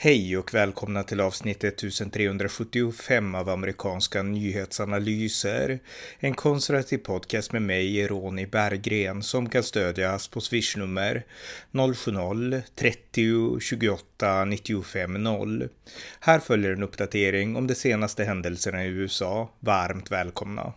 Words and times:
Hej 0.00 0.38
och 0.38 0.54
välkomna 0.54 1.02
till 1.02 1.20
avsnitt 1.20 1.64
1375 1.64 3.34
av 3.34 3.48
amerikanska 3.48 4.22
nyhetsanalyser. 4.22 5.78
En 6.18 6.34
konservativ 6.34 6.98
podcast 6.98 7.52
med 7.52 7.62
mig, 7.62 8.06
Ronny 8.06 8.46
Berggren, 8.46 9.22
som 9.22 9.48
kan 9.48 9.62
stödjas 9.62 10.28
på 10.28 10.40
swishnummer 10.40 11.24
070-30 11.72 13.60
28 13.60 14.44
95 14.44 15.22
0. 15.22 15.68
Här 16.20 16.38
följer 16.38 16.72
en 16.72 16.82
uppdatering 16.82 17.56
om 17.56 17.66
de 17.66 17.74
senaste 17.74 18.24
händelserna 18.24 18.84
i 18.84 18.88
USA. 18.88 19.50
Varmt 19.60 20.10
välkomna! 20.10 20.72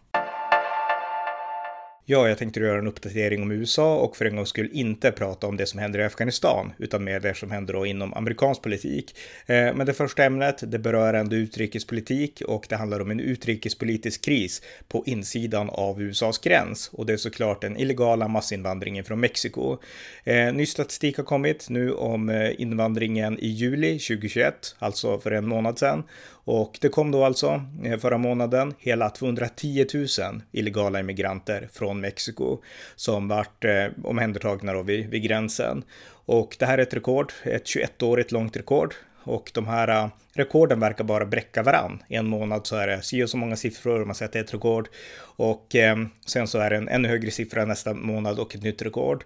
Ja, 2.12 2.28
jag 2.28 2.38
tänkte 2.38 2.59
göra 2.59 2.80
en 2.80 2.88
uppdatering 2.88 3.41
om 3.41 3.52
USA 3.52 3.96
och 3.96 4.18
för 4.18 4.25
en 4.25 4.36
gångs 4.36 4.49
skull 4.49 4.70
inte 4.72 5.12
prata 5.12 5.48
om 5.48 5.58
det 5.58 5.66
som 5.66 5.80
händer 5.80 5.99
i 5.99 6.04
Afghanistan, 6.04 6.73
utan 6.77 7.03
mer 7.03 7.20
det 7.20 7.34
som 7.36 7.52
händer 7.52 7.73
då 7.73 7.86
inom 7.86 8.13
amerikansk 8.13 8.62
politik. 8.62 9.16
Eh, 9.45 9.55
men 9.55 9.86
det 9.86 9.94
första 9.94 10.23
ämnet, 10.23 10.72
det 10.72 10.80
berör 10.80 11.13
ändå 11.13 11.36
utrikespolitik 11.36 12.41
och 12.48 12.66
det 12.70 12.76
handlar 12.76 13.00
om 13.00 13.12
en 13.12 13.20
utrikespolitisk 13.20 14.26
kris 14.26 14.62
på 14.88 15.03
insidan 15.05 15.70
av 15.70 16.02
USAs 16.02 16.38
gräns. 16.38 16.89
Och 16.94 17.05
det 17.05 17.13
är 17.13 17.17
såklart 17.17 17.62
den 17.62 17.77
illegala 17.77 18.28
massinvandringen 18.28 19.03
från 19.03 19.20
Mexiko. 19.20 19.78
Eh, 20.23 20.53
ny 20.53 20.66
statistik 20.66 21.17
har 21.17 21.23
kommit 21.23 21.70
nu 21.70 21.91
om 21.91 22.30
eh, 22.30 22.62
invandringen 22.62 23.39
i 23.39 23.48
juli 23.48 24.00
2021, 24.00 24.75
alltså 24.80 25.20
för 25.20 25.31
en 25.31 25.48
månad 25.48 25.80
sedan. 25.80 26.03
Och 26.44 26.77
det 26.81 26.90
kom 26.90 27.12
då 27.12 27.26
alltså 27.26 27.62
eh, 27.84 27.98
förra 28.00 28.18
månaden 28.18 28.73
hela 28.77 29.09
210 29.09 29.86
000 29.94 30.08
illegala 30.52 31.00
immigranter 31.00 31.70
från 31.73 32.02
Mexiko 32.02 32.58
som 32.95 33.27
vart 33.27 33.66
eh, 33.66 33.86
omhändertagna 34.04 34.73
då 34.73 34.81
vid, 34.81 35.09
vid 35.09 35.23
gränsen. 35.23 35.84
Och 36.26 36.56
det 36.59 36.66
här 36.66 36.78
är 36.78 36.81
ett 36.81 36.94
rekord, 36.94 37.34
ett 37.44 37.66
21-årigt 37.66 38.34
långt 38.34 38.58
rekord. 38.58 38.94
Och 39.23 39.52
de 39.53 39.67
här 39.67 39.88
eh, 39.88 40.09
rekorden 40.34 40.80
verkar 40.80 41.03
bara 41.03 41.25
bräcka 41.25 41.64
varann. 41.64 42.03
En 42.08 42.28
månad 42.28 42.67
så 42.67 42.75
är 42.75 42.88
det 42.88 43.02
si 43.02 43.23
och 43.23 43.30
så 43.30 43.38
många 43.38 43.56
siffror, 43.56 44.06
man 44.06 44.16
säger 44.16 44.28
att 44.28 44.34
det 44.34 44.39
är 44.39 44.44
ett 44.44 44.53
rekord. 44.53 44.89
Och 45.19 45.75
eh, 45.75 45.97
sen 46.25 46.47
så 46.47 46.59
är 46.59 46.69
det 46.69 46.75
en 46.75 46.88
ännu 46.88 47.08
högre 47.08 47.31
siffra 47.31 47.66
nästa 47.66 47.94
månad 47.94 48.39
och 48.39 48.56
ett 48.56 48.64
nytt 48.64 48.81
rekord. 48.81 49.23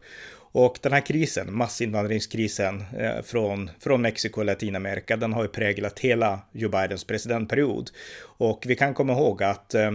Och 0.58 0.80
den 0.81 0.94
här 0.94 1.02
krisen, 1.02 1.56
massinvandringskrisen 1.56 2.84
eh, 2.98 3.22
från, 3.23 3.70
från 3.80 4.02
Mexiko 4.02 4.42
och 4.42 4.45
Latinamerika, 4.45 5.17
den 5.17 5.34
har 5.34 5.44
ju 5.44 5.48
präglat 5.48 6.00
hela 6.00 6.39
Joe 6.52 6.70
Bidens 6.70 7.03
presidentperiod. 7.03 7.92
Och 8.22 8.64
vi 8.67 8.76
kan 8.76 8.94
komma 8.94 9.14
ihåg 9.14 9.44
att 9.44 9.73
eh, 9.73 9.92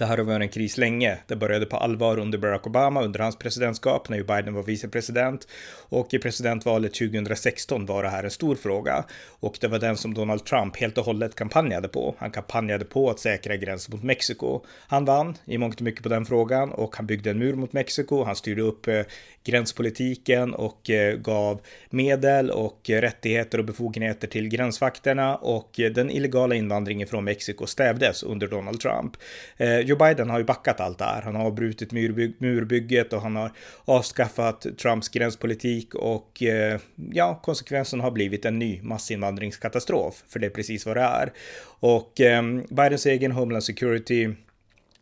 det 0.00 0.06
här 0.06 0.16
har 0.16 0.24
varit 0.24 0.42
en 0.42 0.48
kris 0.48 0.78
länge. 0.78 1.18
Det 1.26 1.36
började 1.36 1.66
på 1.66 1.76
allvar 1.76 2.18
under 2.18 2.38
Barack 2.38 2.66
Obama, 2.66 3.02
under 3.02 3.20
hans 3.20 3.36
presidentskap, 3.36 4.08
när 4.08 4.22
Biden 4.22 4.54
var 4.54 4.62
vicepresident. 4.62 5.48
Och 5.88 6.14
i 6.14 6.18
presidentvalet 6.18 6.94
2016 6.94 7.86
var 7.86 8.02
det 8.02 8.08
här 8.08 8.24
en 8.24 8.30
stor 8.30 8.54
fråga. 8.54 9.04
Och 9.40 9.58
det 9.60 9.68
var 9.68 9.78
den 9.78 9.96
som 9.96 10.14
Donald 10.14 10.44
Trump 10.44 10.76
helt 10.76 10.98
och 10.98 11.04
hållet 11.04 11.34
kampanjade 11.34 11.88
på. 11.88 12.14
Han 12.18 12.30
kampanjade 12.30 12.84
på 12.84 13.10
att 13.10 13.18
säkra 13.18 13.56
gränsen 13.56 13.94
mot 13.94 14.04
Mexiko. 14.04 14.60
Han 14.86 15.04
vann 15.04 15.36
i 15.44 15.58
mångt 15.58 15.76
och 15.76 15.82
mycket 15.82 16.02
på 16.02 16.08
den 16.08 16.26
frågan 16.26 16.72
och 16.72 16.96
han 16.96 17.06
byggde 17.06 17.30
en 17.30 17.38
mur 17.38 17.54
mot 17.54 17.72
Mexiko. 17.72 18.24
Han 18.24 18.36
styrde 18.36 18.62
upp 18.62 18.88
eh, 18.88 19.02
gränspolitiken 19.44 20.54
och 20.54 20.90
eh, 20.90 21.16
gav 21.16 21.60
medel 21.90 22.50
och 22.50 22.80
rättigheter 22.88 23.58
och 23.58 23.64
befogenheter 23.64 24.28
till 24.28 24.48
gränsvakterna 24.48 25.36
och 25.36 25.80
eh, 25.80 25.90
den 25.92 26.10
illegala 26.10 26.54
invandringen 26.54 27.08
från 27.08 27.24
Mexiko 27.24 27.66
stävdes 27.66 28.22
under 28.22 28.46
Donald 28.46 28.80
Trump. 28.80 29.16
Eh, 29.56 29.78
Joe 29.90 29.98
Biden 29.98 30.30
har 30.30 30.38
ju 30.38 30.44
backat 30.44 30.80
allt 30.80 30.98
det 30.98 31.04
här. 31.04 31.22
Han 31.22 31.34
har 31.34 31.44
avbrutit 31.44 31.92
murbyg 31.92 32.34
murbygget 32.38 33.12
och 33.12 33.22
han 33.22 33.36
har 33.36 33.50
avskaffat 33.84 34.66
Trumps 34.82 35.08
gränspolitik 35.08 35.94
och 35.94 36.42
eh, 36.42 36.80
ja, 37.12 37.40
konsekvensen 37.42 38.00
har 38.00 38.10
blivit 38.10 38.44
en 38.44 38.58
ny 38.58 38.82
massinvandringskatastrof, 38.82 40.24
för 40.28 40.38
det 40.38 40.46
är 40.46 40.50
precis 40.50 40.86
vad 40.86 40.96
det 40.96 41.02
är. 41.02 41.32
Och 41.80 42.20
ehm, 42.20 42.64
Bidens 42.70 43.06
egen 43.06 43.32
Homeland 43.32 43.64
Security 43.64 44.28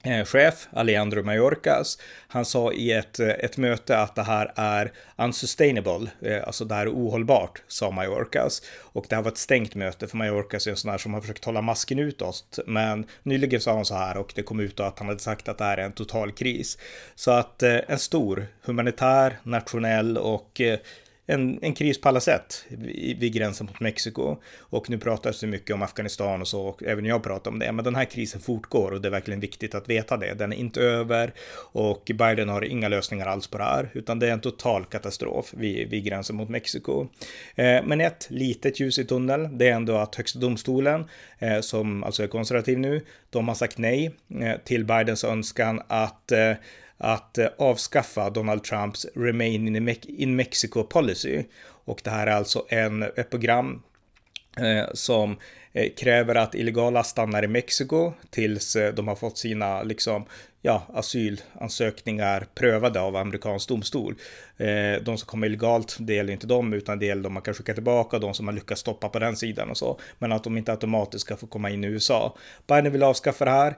Eh, 0.02 0.24
chef, 0.24 0.68
Alejandro 0.72 1.22
Mayorkas, 1.22 1.98
han 2.28 2.44
sa 2.44 2.72
i 2.72 2.92
ett, 2.92 3.20
eh, 3.20 3.28
ett 3.28 3.56
möte 3.56 3.98
att 3.98 4.14
det 4.14 4.22
här 4.22 4.52
är 4.56 4.92
unsustainable, 5.16 6.10
eh, 6.22 6.46
alltså 6.46 6.64
det 6.64 6.74
här 6.74 6.86
är 6.86 6.90
ohållbart, 6.90 7.62
sa 7.68 7.90
Mayorkas. 7.90 8.62
Och 8.80 9.06
det 9.08 9.16
här 9.16 9.22
var 9.22 9.30
ett 9.30 9.38
stängt 9.38 9.74
möte, 9.74 10.08
för 10.08 10.16
Mayorkas 10.16 10.66
är 10.66 10.70
en 10.70 10.76
sån 10.76 10.90
här 10.90 10.98
som 10.98 11.14
har 11.14 11.20
försökt 11.20 11.44
hålla 11.44 11.62
masken 11.62 11.98
utåt. 11.98 12.58
Men 12.66 13.06
nyligen 13.22 13.60
sa 13.60 13.74
han 13.74 13.84
så 13.84 13.94
här 13.94 14.16
och 14.16 14.32
det 14.34 14.42
kom 14.42 14.60
ut 14.60 14.80
att 14.80 14.98
han 14.98 15.08
hade 15.08 15.20
sagt 15.20 15.48
att 15.48 15.58
det 15.58 15.64
här 15.64 15.78
är 15.78 15.84
en 15.84 15.92
total 15.92 16.32
kris. 16.32 16.78
Så 17.14 17.30
att 17.30 17.62
en 17.62 17.98
stor 17.98 18.46
humanitär, 18.62 19.38
nationell 19.42 20.18
och 20.18 20.60
en, 21.30 21.58
en 21.62 21.74
kris 21.74 22.00
på 22.00 22.08
alla 22.08 22.20
sätt 22.20 22.64
vid 23.18 23.32
gränsen 23.32 23.66
mot 23.66 23.80
Mexiko. 23.80 24.36
Och 24.58 24.90
nu 24.90 24.98
pratas 24.98 25.40
det 25.40 25.46
mycket 25.46 25.74
om 25.74 25.82
Afghanistan 25.82 26.40
och 26.40 26.48
så, 26.48 26.62
och 26.62 26.82
även 26.82 27.04
jag 27.04 27.22
pratar 27.22 27.50
om 27.50 27.58
det. 27.58 27.72
Men 27.72 27.84
den 27.84 27.94
här 27.94 28.04
krisen 28.04 28.40
fortgår 28.40 28.92
och 28.92 29.00
det 29.00 29.08
är 29.08 29.10
verkligen 29.10 29.40
viktigt 29.40 29.74
att 29.74 29.88
veta 29.88 30.16
det. 30.16 30.34
Den 30.34 30.52
är 30.52 30.56
inte 30.56 30.80
över 30.82 31.32
och 31.72 32.10
Biden 32.14 32.48
har 32.48 32.64
inga 32.64 32.88
lösningar 32.88 33.26
alls 33.26 33.46
på 33.46 33.58
det 33.58 33.64
här, 33.64 33.90
utan 33.94 34.18
det 34.18 34.28
är 34.28 34.32
en 34.32 34.40
total 34.40 34.84
katastrof 34.84 35.54
vid, 35.56 35.90
vid 35.90 36.04
gränsen 36.04 36.36
mot 36.36 36.48
Mexiko. 36.48 37.06
Eh, 37.54 37.84
men 37.84 38.00
ett 38.00 38.26
litet 38.30 38.80
ljus 38.80 38.98
i 38.98 39.04
tunneln, 39.04 39.58
det 39.58 39.68
är 39.68 39.72
ändå 39.72 39.96
att 39.96 40.14
högsta 40.14 40.38
domstolen, 40.38 41.04
eh, 41.38 41.60
som 41.60 42.04
alltså 42.04 42.22
är 42.22 42.26
konservativ 42.26 42.78
nu, 42.78 43.04
de 43.30 43.48
har 43.48 43.54
sagt 43.54 43.78
nej 43.78 44.14
eh, 44.40 44.56
till 44.64 44.84
Bidens 44.84 45.24
önskan 45.24 45.82
att 45.88 46.32
eh, 46.32 46.52
att 46.98 47.38
eh, 47.38 47.48
avskaffa 47.58 48.30
Donald 48.30 48.64
Trumps 48.64 49.06
Remain 49.14 49.76
in, 50.06 50.36
Mexico 50.36 50.82
policy. 50.82 51.44
Och 51.84 52.00
det 52.04 52.10
här 52.10 52.26
är 52.26 52.30
alltså 52.30 52.64
en, 52.68 53.02
ett 53.02 53.30
program 53.30 53.82
eh, 54.56 54.86
som 54.94 55.36
Eh, 55.78 55.90
kräver 55.96 56.34
att 56.34 56.54
illegala 56.54 57.04
stannar 57.04 57.42
i 57.42 57.46
Mexiko 57.46 58.12
tills 58.30 58.76
eh, 58.76 58.94
de 58.94 59.08
har 59.08 59.16
fått 59.16 59.38
sina 59.38 59.82
liksom, 59.82 60.24
ja, 60.62 60.82
asylansökningar 60.94 62.46
prövade 62.54 63.00
av 63.00 63.16
amerikansk 63.16 63.68
domstol. 63.68 64.14
Eh, 64.56 65.02
de 65.02 65.18
som 65.18 65.26
kommer 65.26 65.46
illegalt, 65.46 65.96
det 66.00 66.14
gäller 66.14 66.32
inte 66.32 66.46
dem, 66.46 66.72
utan 66.72 66.98
det 66.98 67.06
gäller 67.06 67.22
de 67.22 67.32
man 67.32 67.42
kan 67.42 67.54
skicka 67.54 67.74
tillbaka, 67.74 68.18
de 68.18 68.34
som 68.34 68.46
man 68.46 68.54
lyckas 68.54 68.78
stoppa 68.78 69.08
på 69.08 69.18
den 69.18 69.36
sidan 69.36 69.70
och 69.70 69.76
så. 69.76 70.00
Men 70.18 70.32
att 70.32 70.44
de 70.44 70.58
inte 70.58 70.72
automatiskt 70.72 71.24
ska 71.24 71.36
få 71.36 71.46
komma 71.46 71.70
in 71.70 71.84
i 71.84 71.86
USA. 71.86 72.36
Biden 72.66 72.92
vill 72.92 73.02
avskaffa 73.02 73.44
det 73.44 73.50
här, 73.50 73.74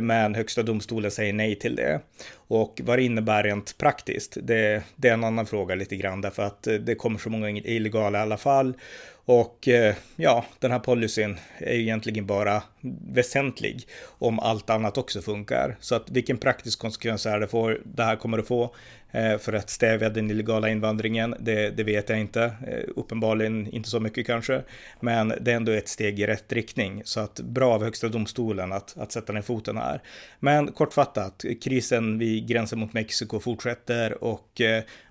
men 0.00 0.34
högsta 0.34 0.62
domstolen 0.62 1.10
säger 1.10 1.32
nej 1.32 1.58
till 1.58 1.76
det. 1.76 2.00
Och 2.34 2.80
vad 2.84 2.98
det 2.98 3.02
innebär 3.02 3.42
rent 3.42 3.78
praktiskt, 3.78 4.36
det, 4.42 4.82
det 4.96 5.08
är 5.08 5.12
en 5.12 5.24
annan 5.24 5.46
fråga 5.46 5.74
lite 5.74 5.96
grann, 5.96 6.20
därför 6.20 6.42
att 6.42 6.68
det 6.80 6.94
kommer 6.94 7.18
så 7.18 7.30
många 7.30 7.50
illegala 7.50 8.18
i 8.18 8.22
alla 8.22 8.36
fall. 8.36 8.74
Och 9.24 9.68
eh, 9.68 9.94
ja, 10.16 10.44
den 10.58 10.70
här 10.70 10.78
policyn 10.78 11.36
är 11.58 11.74
ju 11.74 11.82
egentligen 11.82 12.26
bara 12.26 12.62
väsentlig 13.08 13.88
om 14.18 14.40
allt 14.40 14.70
annat 14.70 14.98
också 14.98 15.22
funkar. 15.22 15.76
Så 15.80 15.94
att 15.94 16.10
vilken 16.10 16.38
praktisk 16.38 16.78
konsekvens 16.78 17.26
är 17.26 17.40
det, 17.40 17.48
får, 17.48 17.80
det 17.84 18.04
här 18.04 18.16
kommer 18.16 18.38
att 18.38 18.46
få 18.46 18.74
eh, 19.12 19.38
för 19.38 19.52
att 19.52 19.70
stävja 19.70 20.08
den 20.08 20.30
illegala 20.30 20.68
invandringen. 20.68 21.34
Det, 21.38 21.70
det, 21.70 21.84
vet 21.84 22.08
jag 22.08 22.20
inte, 22.20 22.42
eh, 22.42 22.90
uppenbarligen 22.96 23.66
inte 23.66 23.88
så 23.88 24.00
mycket 24.00 24.26
kanske, 24.26 24.62
men 25.00 25.32
det 25.40 25.52
är 25.52 25.56
ändå 25.56 25.72
ett 25.72 25.88
steg 25.88 26.20
i 26.20 26.26
rätt 26.26 26.52
riktning. 26.52 27.02
Så 27.04 27.20
att 27.20 27.40
bra 27.40 27.74
av 27.74 27.84
Högsta 27.84 28.08
domstolen 28.08 28.72
att, 28.72 28.96
att 28.98 29.12
sätta 29.12 29.32
ner 29.32 29.42
foten 29.42 29.76
här. 29.76 30.02
Men 30.40 30.72
kortfattat, 30.72 31.44
krisen 31.62 32.18
vid 32.18 32.48
gränsen 32.48 32.78
mot 32.78 32.92
Mexiko 32.92 33.40
fortsätter 33.40 34.24
och 34.24 34.60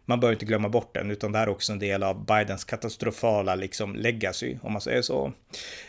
man 0.06 0.20
bör 0.20 0.32
inte 0.32 0.46
glömma 0.46 0.70
bort 0.70 0.94
den, 0.94 1.12
utan 1.12 1.32
det 1.32 1.38
här 1.38 1.48
är 1.48 1.52
också 1.52 1.72
en 1.72 1.80
del 1.80 2.04
av 2.04 2.26
Bidens 2.26 2.64
katastrofala 2.64 3.56
liksom 3.56 3.96
legacy, 3.96 4.58
om 4.62 4.72
man 4.72 4.82
säger 4.82 5.02
så. 5.02 5.34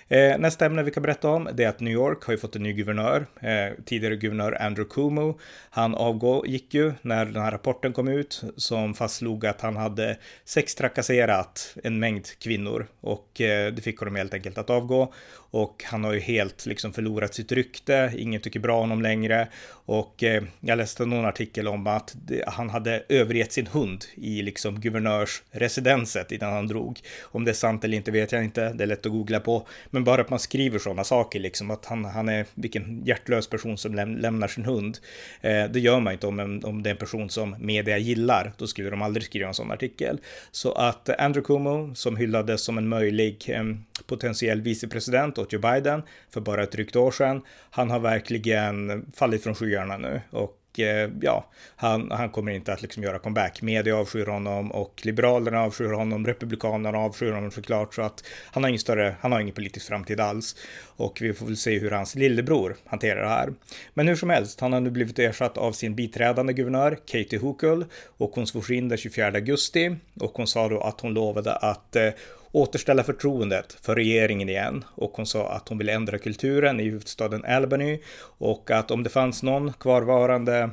Eh, 0.08 0.38
nästa 0.38 0.66
ämne 0.66 0.82
vi 0.82 0.90
kan 0.90 1.02
berätta 1.02 1.28
om 1.28 1.48
det 1.54 1.64
är 1.64 1.68
att 1.68 1.80
New 1.80 1.92
York 1.92 2.24
har 2.24 2.32
ju 2.32 2.38
fått 2.38 2.56
en 2.56 2.62
ny 2.62 2.72
guvernör, 2.72 3.26
eh, 3.40 3.84
tidigare 3.84 4.16
guvernör 4.16 4.62
Andrew 4.62 4.94
Cuomo. 4.94 5.38
Han 5.70 5.94
avgick 5.94 6.74
ju 6.74 6.92
när 7.02 7.24
den 7.26 7.42
här 7.42 7.50
rapporten 7.50 7.92
kom 7.92 8.08
ut 8.08 8.42
som 8.56 8.94
fastslog 8.94 9.46
att 9.46 9.60
han 9.60 9.76
hade 9.76 10.18
sextrakasserat 10.44 11.76
en 11.84 11.98
mängd 11.98 12.26
kvinnor 12.38 12.86
och 13.00 13.40
eh, 13.40 13.72
det 13.72 13.82
fick 13.82 13.98
honom 13.98 14.16
helt 14.16 14.34
enkelt 14.34 14.58
att 14.58 14.70
avgå. 14.70 15.12
Och 15.50 15.84
han 15.86 16.04
har 16.04 16.12
ju 16.12 16.20
helt 16.20 16.66
liksom 16.66 16.92
förlorat 16.92 17.34
sitt 17.34 17.52
rykte, 17.52 18.12
ingen 18.16 18.40
tycker 18.40 18.60
bra 18.60 18.74
om 18.74 18.80
honom 18.80 19.02
längre. 19.02 19.48
Och 19.86 20.22
eh, 20.22 20.42
jag 20.60 20.78
läste 20.78 21.06
någon 21.06 21.24
artikel 21.24 21.68
om 21.68 21.86
att 21.86 22.14
det, 22.14 22.44
han 22.46 22.70
hade 22.70 23.04
övergett 23.08 23.52
sin 23.52 23.66
hund 23.66 24.03
i 24.14 24.42
liksom 24.42 24.80
guvernörsresidenset 24.80 26.32
innan 26.32 26.52
han 26.52 26.66
drog. 26.66 27.00
Om 27.22 27.44
det 27.44 27.50
är 27.50 27.54
sant 27.54 27.84
eller 27.84 27.96
inte 27.96 28.10
vet 28.10 28.32
jag 28.32 28.44
inte, 28.44 28.72
det 28.72 28.84
är 28.84 28.86
lätt 28.86 29.06
att 29.06 29.12
googla 29.12 29.40
på. 29.40 29.66
Men 29.90 30.04
bara 30.04 30.20
att 30.20 30.30
man 30.30 30.38
skriver 30.38 30.78
sådana 30.78 31.04
saker, 31.04 31.40
liksom 31.40 31.70
att 31.70 31.84
han, 31.84 32.04
han 32.04 32.28
är 32.28 32.46
vilken 32.54 33.04
hjärtlös 33.04 33.46
person 33.46 33.78
som 33.78 33.94
läm 33.94 34.16
lämnar 34.16 34.48
sin 34.48 34.64
hund. 34.64 34.98
Eh, 35.40 35.64
det 35.64 35.80
gör 35.80 36.00
man 36.00 36.12
inte 36.12 36.26
om, 36.26 36.60
om 36.64 36.82
det 36.82 36.88
är 36.88 36.92
en 36.92 36.96
person 36.96 37.30
som 37.30 37.56
media 37.58 37.98
gillar, 37.98 38.52
då 38.58 38.66
skulle 38.66 38.90
de 38.90 39.02
aldrig 39.02 39.24
skriva 39.24 39.48
en 39.48 39.54
sån 39.54 39.70
artikel. 39.70 40.18
Så 40.50 40.72
att 40.72 41.08
Andrew 41.08 41.46
Cuomo, 41.46 41.94
som 41.94 42.16
hyllades 42.16 42.60
som 42.64 42.78
en 42.78 42.88
möjlig 42.88 43.44
eh, 43.48 43.64
potentiell 44.06 44.60
vicepresident 44.60 45.38
åt 45.38 45.52
Joe 45.52 45.60
Biden 45.60 46.02
för 46.30 46.40
bara 46.40 46.62
ett 46.62 46.72
drygt 46.72 46.96
år 46.96 47.10
sedan, 47.10 47.42
han 47.70 47.90
har 47.90 48.00
verkligen 48.00 49.06
fallit 49.16 49.42
från 49.42 49.54
skyarna 49.54 49.96
nu 49.96 50.20
och 50.30 50.60
och 50.74 50.80
eh, 50.80 51.10
ja, 51.20 51.50
han, 51.76 52.10
han 52.10 52.30
kommer 52.30 52.52
inte 52.52 52.72
att 52.72 52.82
liksom 52.82 53.02
göra 53.02 53.18
comeback. 53.18 53.62
Media 53.62 53.96
avskyr 53.96 54.26
honom 54.26 54.72
och 54.72 55.00
Liberalerna 55.04 55.60
avskyr 55.60 55.92
honom, 55.92 56.26
Republikanerna 56.26 56.98
avskyr 56.98 57.32
honom 57.32 57.50
såklart, 57.50 57.94
så 57.94 58.02
att 58.02 58.24
han 58.52 58.62
har 58.62 58.68
ingen 58.68 58.80
större, 58.80 59.16
han 59.20 59.32
har 59.32 59.40
ingen 59.40 59.54
politisk 59.54 59.86
framtid 59.88 60.20
alls. 60.20 60.56
Och 60.96 61.18
vi 61.20 61.32
får 61.32 61.46
väl 61.46 61.56
se 61.56 61.78
hur 61.78 61.90
hans 61.90 62.14
lillebror 62.14 62.76
hanterar 62.86 63.22
det 63.22 63.28
här. 63.28 63.52
Men 63.94 64.08
hur 64.08 64.16
som 64.16 64.30
helst, 64.30 64.60
han 64.60 64.72
har 64.72 64.80
nu 64.80 64.90
blivit 64.90 65.18
ersatt 65.18 65.58
av 65.58 65.72
sin 65.72 65.94
biträdande 65.94 66.52
guvernör 66.52 66.98
Katie 67.06 67.38
Hochul 67.38 67.84
och 68.16 68.30
hon 68.34 68.46
svors 68.46 68.70
in 68.70 68.88
den 68.88 68.98
24 68.98 69.26
augusti 69.26 69.96
och 70.20 70.32
hon 70.34 70.46
sa 70.46 70.68
då 70.68 70.80
att 70.80 71.00
hon 71.00 71.14
lovade 71.14 71.56
att 71.56 71.96
eh, 71.96 72.10
återställa 72.54 73.02
förtroendet 73.04 73.76
för 73.82 73.94
regeringen 73.94 74.48
igen. 74.48 74.84
Och 74.94 75.12
hon 75.14 75.26
sa 75.26 75.48
att 75.48 75.68
hon 75.68 75.78
vill 75.78 75.88
ändra 75.88 76.18
kulturen 76.18 76.80
i 76.80 76.84
huvudstaden 76.84 77.44
Albany. 77.44 78.00
Och 78.38 78.70
att 78.70 78.90
om 78.90 79.02
det 79.02 79.10
fanns 79.10 79.42
någon 79.42 79.72
kvarvarande 79.72 80.70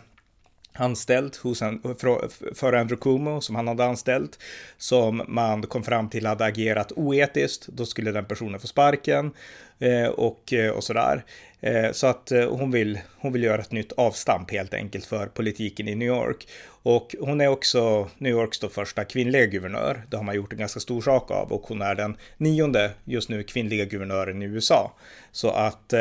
anställd 0.73 1.37
hos 1.43 1.61
en, 1.61 1.81
för 2.55 2.73
Andrew 2.73 3.01
Cuomo 3.01 3.41
som 3.41 3.55
han 3.55 3.67
hade 3.67 3.85
anställt 3.85 4.39
som 4.77 5.21
man 5.27 5.61
kom 5.61 5.83
fram 5.83 6.09
till 6.09 6.25
hade 6.25 6.45
agerat 6.45 6.91
oetiskt, 6.91 7.67
då 7.67 7.85
skulle 7.85 8.11
den 8.11 8.25
personen 8.25 8.59
få 8.59 8.67
sparken. 8.67 9.31
Eh, 9.81 10.07
och, 10.07 10.53
eh, 10.53 10.71
och 10.71 10.83
sådär. 10.83 11.23
Eh, 11.61 11.91
så 11.91 12.07
att 12.07 12.31
hon 12.49 12.71
vill, 12.71 12.99
hon 13.17 13.33
vill 13.33 13.43
göra 13.43 13.61
ett 13.61 13.71
nytt 13.71 13.91
avstamp 13.91 14.51
helt 14.51 14.73
enkelt 14.73 15.05
för 15.05 15.25
politiken 15.25 15.87
i 15.87 15.95
New 15.95 16.07
York. 16.07 16.47
Och 16.83 17.15
hon 17.19 17.41
är 17.41 17.47
också 17.47 18.09
New 18.17 18.31
Yorks 18.31 18.59
då 18.59 18.69
första 18.69 19.03
kvinnliga 19.03 19.45
guvernör. 19.45 20.03
Det 20.09 20.17
har 20.17 20.23
man 20.23 20.35
gjort 20.35 20.53
en 20.53 20.59
ganska 20.59 20.79
stor 20.79 21.01
sak 21.01 21.31
av 21.31 21.51
och 21.51 21.61
hon 21.61 21.81
är 21.81 21.95
den 21.95 22.17
nionde 22.37 22.91
just 23.05 23.29
nu 23.29 23.43
kvinnliga 23.43 23.85
guvernören 23.85 24.41
i 24.41 24.45
USA. 24.45 24.93
Så 25.31 25.49
att 25.49 25.93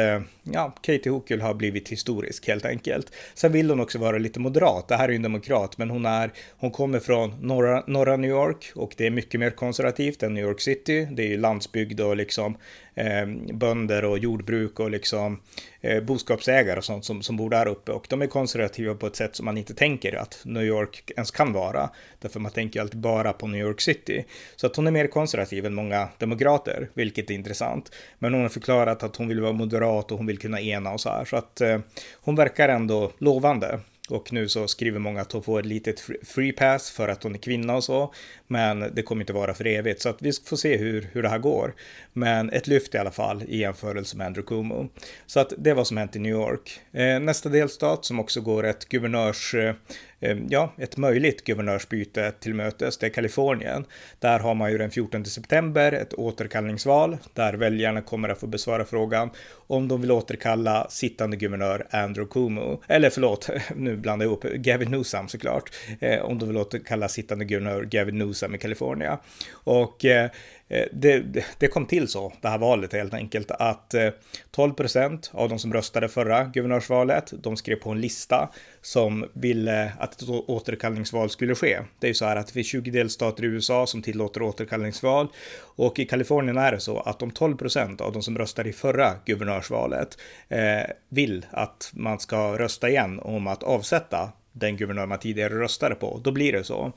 ja, 0.43 0.75
Katie 0.82 1.12
Hochul 1.12 1.41
har 1.41 1.55
blivit 1.55 1.88
historisk 1.88 2.49
helt 2.49 2.65
enkelt. 2.65 3.12
Sen 3.35 3.53
vill 3.53 3.71
hon 3.71 3.81
också 3.81 3.99
vara 3.99 4.19
lite 4.19 4.41
moderat. 4.41 4.88
Det 4.88 4.97
här 4.97 5.05
är 5.05 5.09
ju 5.09 5.17
en 5.17 5.23
demokrat, 5.23 5.79
men 5.79 5.91
hon 5.91 6.06
är. 6.06 6.31
Hon 6.56 6.71
kommer 6.71 7.00
från 7.00 7.35
norra, 7.41 7.85
norra 7.87 8.17
New 8.17 8.31
York 8.31 8.73
och 8.75 8.94
det 8.97 9.06
är 9.06 9.11
mycket 9.11 9.41
mer 9.41 9.50
konservativt 9.50 10.23
än 10.23 10.35
New 10.35 10.44
York 10.44 10.61
City. 10.61 11.09
Det 11.11 11.23
är 11.23 11.29
ju 11.29 11.37
landsbygd 11.37 12.00
och 12.00 12.17
liksom 12.17 12.56
eh, 12.95 13.27
bönder 13.53 14.05
och 14.05 14.19
jordbruk 14.19 14.81
och 14.81 14.91
liksom 14.91 15.41
eh, 15.81 16.03
boskapsägare 16.03 16.79
och 16.79 16.85
sånt 16.85 17.05
som, 17.05 17.23
som 17.23 17.37
bor 17.37 17.51
där 17.51 17.69
uppe 17.69 17.93
och 17.93 18.07
de 18.09 18.23
är 18.23 18.27
konservativa 18.27 18.95
på 18.95 19.07
ett 19.07 19.17
sätt 19.17 19.37
som 19.37 19.45
man 19.45 19.59
inte 19.59 19.75
tänker 19.75 20.17
att 20.17 20.43
New 20.45 20.63
York 20.63 21.11
ens 21.17 21.31
kan 21.31 21.53
vara. 21.53 21.91
Därför 22.19 22.41
man 22.41 22.53
tänker 22.53 22.81
alltid 22.81 23.01
bara 23.01 23.33
på 23.33 23.47
New 23.47 23.61
York 23.61 23.81
City. 23.81 24.25
Så 24.57 24.67
att 24.67 24.77
hon 24.77 24.87
är 24.87 24.91
mer 24.91 25.07
konservativ 25.07 25.67
än 25.67 25.75
många 25.75 26.09
demokrater, 26.19 26.89
vilket 26.95 27.31
är 27.31 27.35
intressant. 27.35 27.93
Men 28.19 28.35
hon 28.35 28.43
har 28.43 28.49
förklarat 28.49 29.03
att 29.03 29.17
hon 29.17 29.29
vill 29.29 29.41
vara 29.41 29.53
moderat 29.53 30.13
och 30.13 30.19
hon 30.19 30.27
vill 30.27 30.39
kunna 30.39 30.61
ena 30.61 30.93
och 30.93 31.01
så 31.01 31.09
här. 31.09 31.25
Så 31.25 31.37
att 31.37 31.61
eh, 31.61 31.79
hon 32.21 32.37
verkar 32.37 32.69
ändå 32.69 33.13
lovande. 33.19 33.81
Och 34.11 34.33
nu 34.33 34.49
så 34.49 34.69
skriver 34.69 34.99
många 34.99 35.21
att 35.21 35.33
hon 35.33 35.43
får 35.43 35.61
ett 35.61 35.67
litet 35.67 36.01
free 36.23 36.53
pass 36.53 36.91
för 36.91 37.09
att 37.09 37.23
hon 37.23 37.35
är 37.35 37.39
kvinna 37.39 37.77
och 37.77 37.85
så. 37.85 38.15
Men 38.47 38.95
det 38.95 39.03
kommer 39.03 39.23
inte 39.23 39.33
vara 39.33 39.55
för 39.55 39.67
evigt, 39.67 40.01
så 40.01 40.09
att 40.09 40.23
vi 40.23 40.33
får 40.33 40.57
se 40.57 40.77
hur, 40.77 41.09
hur 41.12 41.23
det 41.23 41.29
här 41.29 41.39
går. 41.39 41.75
Men 42.12 42.51
ett 42.51 42.67
lyft 42.67 42.95
i 42.95 42.99
alla 42.99 43.11
fall 43.11 43.43
i 43.43 43.59
jämförelse 43.59 44.17
med 44.17 44.27
Andrew 44.27 44.49
Cuomo. 44.49 44.89
Så 45.27 45.41
att 45.41 45.53
det 45.59 45.75
var 45.75 45.85
som 45.85 45.97
hänt 45.97 46.17
i 46.17 46.19
New 46.19 46.33
York. 46.33 46.81
Eh, 46.93 47.21
nästa 47.21 47.49
delstat 47.49 48.05
som 48.05 48.21
också 48.21 48.41
går 48.41 48.67
ett 48.67 48.89
guvernörs 48.89 49.55
eh, 49.55 49.75
Ehm, 50.20 50.46
ja, 50.50 50.72
ett 50.78 50.96
möjligt 50.96 51.44
guvernörsbyte 51.44 52.32
till 52.40 52.55
mötes, 52.55 52.99
det 52.99 53.06
är 53.06 53.11
Kalifornien. 53.11 53.84
Där 54.19 54.38
har 54.38 54.55
man 54.55 54.72
ju 54.72 54.78
den 54.78 54.90
14 54.90 55.25
september 55.25 55.93
ett 55.93 56.14
återkallningsval 56.14 57.17
där 57.34 57.55
väljarna 57.55 58.02
kommer 58.02 58.28
att 58.28 58.40
få 58.40 58.46
besvara 58.46 58.84
frågan 58.84 59.31
om 59.67 59.88
de 59.88 60.00
vill 60.00 60.11
återkalla 60.11 60.87
sittande 60.90 61.37
guvernör 61.37 61.87
Andrew 61.90 62.32
Cuomo, 62.32 62.82
eller 62.88 63.11
förlåt, 63.11 63.50
nu 63.76 63.96
blandar 63.96 64.26
jag 64.26 64.31
ihop, 64.31 64.44
Gavin 64.55 64.90
Newsom 64.90 65.28
såklart, 65.28 65.70
eh, 66.00 66.20
om 66.20 66.38
de 66.38 66.49
vill 66.49 66.56
återkalla 66.56 67.08
sittande 67.08 67.44
guvernör 67.44 67.82
Gavin 67.82 68.19
Newsom 68.19 68.55
i 68.55 68.58
Kalifornien. 68.58 69.17
Och 69.52 70.05
eh, 70.05 70.20
Eh, 70.25 70.31
Eh, 70.70 70.87
det, 70.93 71.44
det, 71.58 71.69
kom 71.69 71.87
till 71.87 72.08
så, 72.08 72.32
det 72.40 72.49
här 72.49 72.58
valet 72.58 72.93
helt 72.93 73.14
enkelt, 73.14 73.50
att 73.50 73.94
eh, 73.94 74.08
12 74.50 74.72
procent 74.72 75.31
av 75.34 75.49
de 75.49 75.58
som 75.58 75.72
röstade 75.72 76.08
förra 76.08 76.44
guvernörsvalet, 76.44 77.32
de 77.43 77.56
skrev 77.56 77.76
på 77.76 77.90
en 77.90 78.00
lista 78.00 78.50
som 78.82 79.26
ville 79.32 79.93
att 79.99 80.22
ett 80.22 80.28
återkallningsval 80.28 81.31
skulle 81.31 81.55
ske. 81.55 81.81
Det 81.99 82.06
är 82.06 82.08
ju 82.08 82.14
så 82.14 82.25
här 82.25 82.37
att 82.37 82.46
det 82.46 82.52
finns 82.52 82.67
20 82.67 82.90
delstater 82.90 83.44
i 83.44 83.46
USA 83.46 83.87
som 83.87 84.02
tillåter 84.02 84.43
återkallningsval 84.43 85.28
och 85.61 85.99
i 85.99 86.05
Kalifornien 86.05 86.58
är 86.58 86.72
det 86.72 86.81
så 86.81 87.00
att 87.00 87.22
om 87.22 87.31
12 87.31 87.56
procent 87.56 88.00
av 88.00 88.12
de 88.12 88.22
som 88.22 88.38
röstade 88.38 88.69
i 88.69 88.72
förra 88.72 89.12
guvernörsvalet 89.25 90.19
eh, 90.49 90.90
vill 91.08 91.46
att 91.50 91.90
man 91.94 92.20
ska 92.20 92.58
rösta 92.58 92.88
igen 92.88 93.20
om 93.20 93.46
att 93.46 93.62
avsätta 93.62 94.32
den 94.52 94.76
guvernör 94.76 95.06
man 95.06 95.19
tidigare 95.19 95.55
röstade 95.55 95.94
på, 95.94 96.20
då 96.25 96.32
blir 96.32 96.52
det 96.52 96.64
så. 96.64 96.93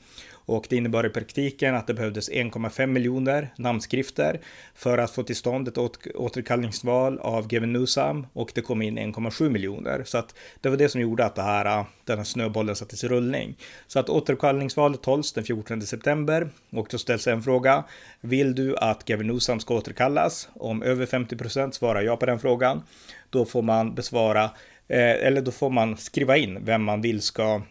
Och 0.46 0.66
det 0.70 0.76
innebar 0.76 1.06
i 1.06 1.08
praktiken 1.08 1.74
att 1.74 1.86
det 1.86 1.94
behövdes 1.94 2.30
1,5 2.30 2.86
miljoner 2.86 3.54
namnskrifter 3.56 4.40
för 4.74 4.98
att 4.98 5.10
få 5.10 5.22
till 5.22 5.36
stånd 5.36 5.68
ett 5.68 5.78
återkallningsval 6.14 7.18
av 7.18 7.48
Gavin 7.48 7.72
Newsom 7.72 8.26
och 8.32 8.52
det 8.54 8.60
kom 8.60 8.82
in 8.82 8.98
1,7 8.98 9.50
miljoner. 9.50 10.02
Så 10.04 10.18
att 10.18 10.34
det 10.60 10.68
var 10.68 10.76
det 10.76 10.88
som 10.88 11.00
gjorde 11.00 11.24
att 11.24 11.34
det 11.34 11.42
här, 11.42 11.78
äh, 11.78 11.86
den 12.04 12.18
här 12.18 12.24
snöbollen 12.24 12.76
sattes 12.76 13.04
i 13.04 13.08
rullning. 13.08 13.56
Så 13.86 13.98
att 13.98 14.08
återkallningsvalet 14.08 15.04
hålls 15.04 15.32
den 15.32 15.44
14 15.44 15.82
september 15.82 16.48
och 16.70 16.86
då 16.90 16.98
ställs 16.98 17.26
en 17.26 17.42
fråga. 17.42 17.84
Vill 18.20 18.54
du 18.54 18.76
att 18.76 19.04
Gavin 19.04 19.26
Newsom 19.26 19.60
ska 19.60 19.74
återkallas? 19.74 20.48
Om 20.54 20.82
över 20.82 21.06
50 21.06 21.36
procent 21.36 21.74
svarar 21.74 22.02
ja 22.02 22.16
på 22.16 22.26
den 22.26 22.38
frågan, 22.38 22.82
då 23.30 23.44
får 23.44 23.62
man 23.62 23.94
besvara 23.94 24.50
Eh, 24.88 25.26
eller 25.26 25.40
då 25.40 25.50
får 25.50 25.70
man 25.70 25.96
skriva 25.96 26.36
in 26.36 26.64
vem 26.64 26.82
man 26.82 27.00
vill 27.00 27.22
ska 27.22 27.62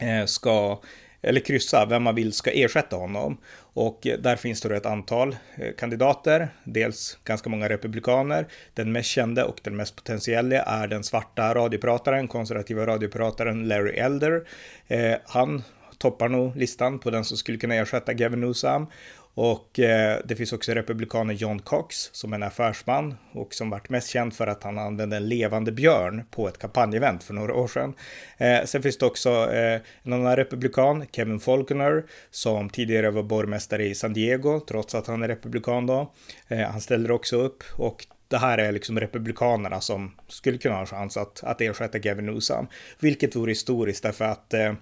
eh, 0.00 0.24
ska 0.26 0.80
eller 1.24 1.40
kryssa 1.40 1.86
vem 1.86 2.02
man 2.02 2.14
vill 2.14 2.32
ska 2.32 2.50
ersätta 2.50 2.96
honom. 2.96 3.38
Och 3.56 4.00
där 4.18 4.36
finns 4.36 4.60
det 4.60 4.68
då 4.68 4.74
ett 4.74 4.86
antal 4.86 5.36
eh, 5.56 5.74
kandidater, 5.78 6.48
dels 6.64 7.18
ganska 7.24 7.50
många 7.50 7.68
republikaner. 7.68 8.46
Den 8.74 8.92
mest 8.92 9.08
kände 9.08 9.44
och 9.44 9.60
den 9.62 9.76
mest 9.76 9.96
potentiella 9.96 10.62
är 10.62 10.86
den 10.86 11.04
svarta 11.04 11.54
radioprataren, 11.54 12.28
konservativa 12.28 12.86
radioprataren 12.86 13.68
Larry 13.68 13.96
Elder. 13.96 14.48
Eh, 14.88 15.14
han 15.26 15.62
toppar 15.98 16.28
nog 16.28 16.56
listan 16.56 16.98
på 16.98 17.10
den 17.10 17.24
som 17.24 17.36
skulle 17.36 17.58
kunna 17.58 17.74
ersätta 17.74 18.12
Gavin 18.12 18.40
Newsom. 18.40 18.86
Och 19.34 19.78
eh, 19.78 20.20
det 20.24 20.36
finns 20.36 20.52
också 20.52 20.72
republikanen 20.72 21.36
John 21.36 21.58
Cox 21.58 22.10
som 22.12 22.32
är 22.32 22.36
en 22.36 22.42
affärsman 22.42 23.14
och 23.32 23.54
som 23.54 23.70
varit 23.70 23.88
mest 23.88 24.08
känd 24.08 24.34
för 24.34 24.46
att 24.46 24.62
han 24.62 24.78
använde 24.78 25.16
en 25.16 25.28
levande 25.28 25.72
björn 25.72 26.24
på 26.30 26.48
ett 26.48 26.58
kampanjevent 26.58 27.24
för 27.24 27.34
några 27.34 27.54
år 27.54 27.68
sedan. 27.68 27.94
Eh, 28.38 28.64
sen 28.64 28.82
finns 28.82 28.98
det 28.98 29.06
också 29.06 29.30
eh, 29.52 29.80
en 30.02 30.12
annan 30.12 30.36
republikan, 30.36 31.06
Kevin 31.12 31.40
Faulconer, 31.40 32.04
som 32.30 32.70
tidigare 32.70 33.10
var 33.10 33.22
borgmästare 33.22 33.84
i 33.84 33.94
San 33.94 34.12
Diego, 34.12 34.60
trots 34.60 34.94
att 34.94 35.06
han 35.06 35.22
är 35.22 35.28
republikan 35.28 35.86
då. 35.86 36.12
Eh, 36.48 36.58
han 36.58 36.80
ställer 36.80 37.10
också 37.10 37.36
upp 37.36 37.64
och 37.76 38.06
det 38.28 38.38
här 38.38 38.58
är 38.58 38.72
liksom 38.72 39.00
republikanerna 39.00 39.80
som 39.80 40.14
skulle 40.28 40.58
kunna 40.58 40.74
ha 40.74 40.80
en 40.80 40.86
chans 40.86 41.16
att, 41.16 41.44
att 41.44 41.60
ersätta 41.60 41.98
Gavin 41.98 42.26
Newsom, 42.26 42.66
vilket 43.00 43.36
vore 43.36 43.50
historiskt 43.50 44.02
därför 44.02 44.24
att 44.24 44.54
eh, 44.54 44.72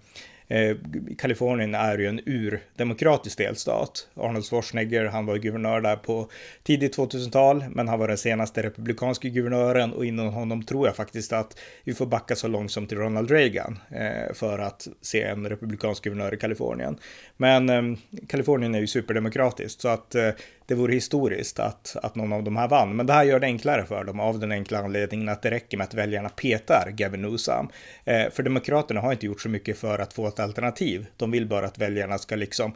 Eh, 0.48 0.76
Kalifornien 1.18 1.74
är 1.74 1.98
ju 1.98 2.06
en 2.06 2.20
urdemokratisk 2.26 3.38
delstat. 3.38 4.08
Arnold 4.14 4.44
Schwarzenegger, 4.44 5.04
han 5.04 5.26
var 5.26 5.36
guvernör 5.36 5.80
där 5.80 5.96
på 5.96 6.28
tidigt 6.62 6.96
2000-tal, 6.96 7.64
men 7.70 7.88
han 7.88 7.98
var 7.98 8.08
den 8.08 8.18
senaste 8.18 8.62
republikanska 8.62 9.28
guvernören 9.28 9.92
och 9.92 10.06
inom 10.06 10.28
honom 10.28 10.62
tror 10.62 10.86
jag 10.86 10.96
faktiskt 10.96 11.32
att 11.32 11.58
vi 11.84 11.94
får 11.94 12.06
backa 12.06 12.36
så 12.36 12.48
långt 12.48 12.72
som 12.72 12.86
till 12.86 12.98
Ronald 12.98 13.30
Reagan 13.30 13.78
eh, 13.90 14.34
för 14.34 14.58
att 14.58 14.88
se 15.00 15.22
en 15.22 15.48
republikansk 15.48 16.04
guvernör 16.04 16.34
i 16.34 16.36
Kalifornien. 16.36 16.98
Men 17.36 17.68
eh, 17.68 17.98
Kalifornien 18.28 18.74
är 18.74 18.80
ju 18.80 18.86
superdemokratiskt 18.86 19.80
så 19.80 19.88
att 19.88 20.14
eh, 20.14 20.30
det 20.66 20.74
vore 20.74 20.94
historiskt 20.94 21.58
att, 21.58 21.96
att 22.02 22.14
någon 22.14 22.32
av 22.32 22.42
de 22.42 22.56
här 22.56 22.68
vann. 22.68 22.96
Men 22.96 23.06
det 23.06 23.12
här 23.12 23.24
gör 23.24 23.40
det 23.40 23.46
enklare 23.46 23.84
för 23.84 24.04
dem 24.04 24.20
av 24.20 24.38
den 24.38 24.52
enkla 24.52 24.78
anledningen 24.78 25.28
att 25.28 25.42
det 25.42 25.50
räcker 25.50 25.76
med 25.76 25.84
att 25.84 25.94
väljarna 25.94 26.28
petar 26.28 26.90
Gavin 26.90 27.22
Newsom. 27.22 27.68
Eh, 28.04 28.30
för 28.30 28.42
Demokraterna 28.42 29.00
har 29.00 29.12
inte 29.12 29.26
gjort 29.26 29.40
så 29.40 29.48
mycket 29.48 29.78
för 29.78 29.98
att 29.98 30.12
få 30.12 30.28
ett 30.28 30.40
alternativ. 30.40 31.06
De 31.16 31.30
vill 31.30 31.46
bara 31.46 31.66
att 31.66 31.78
väljarna 31.78 32.18
ska 32.18 32.36
liksom 32.36 32.74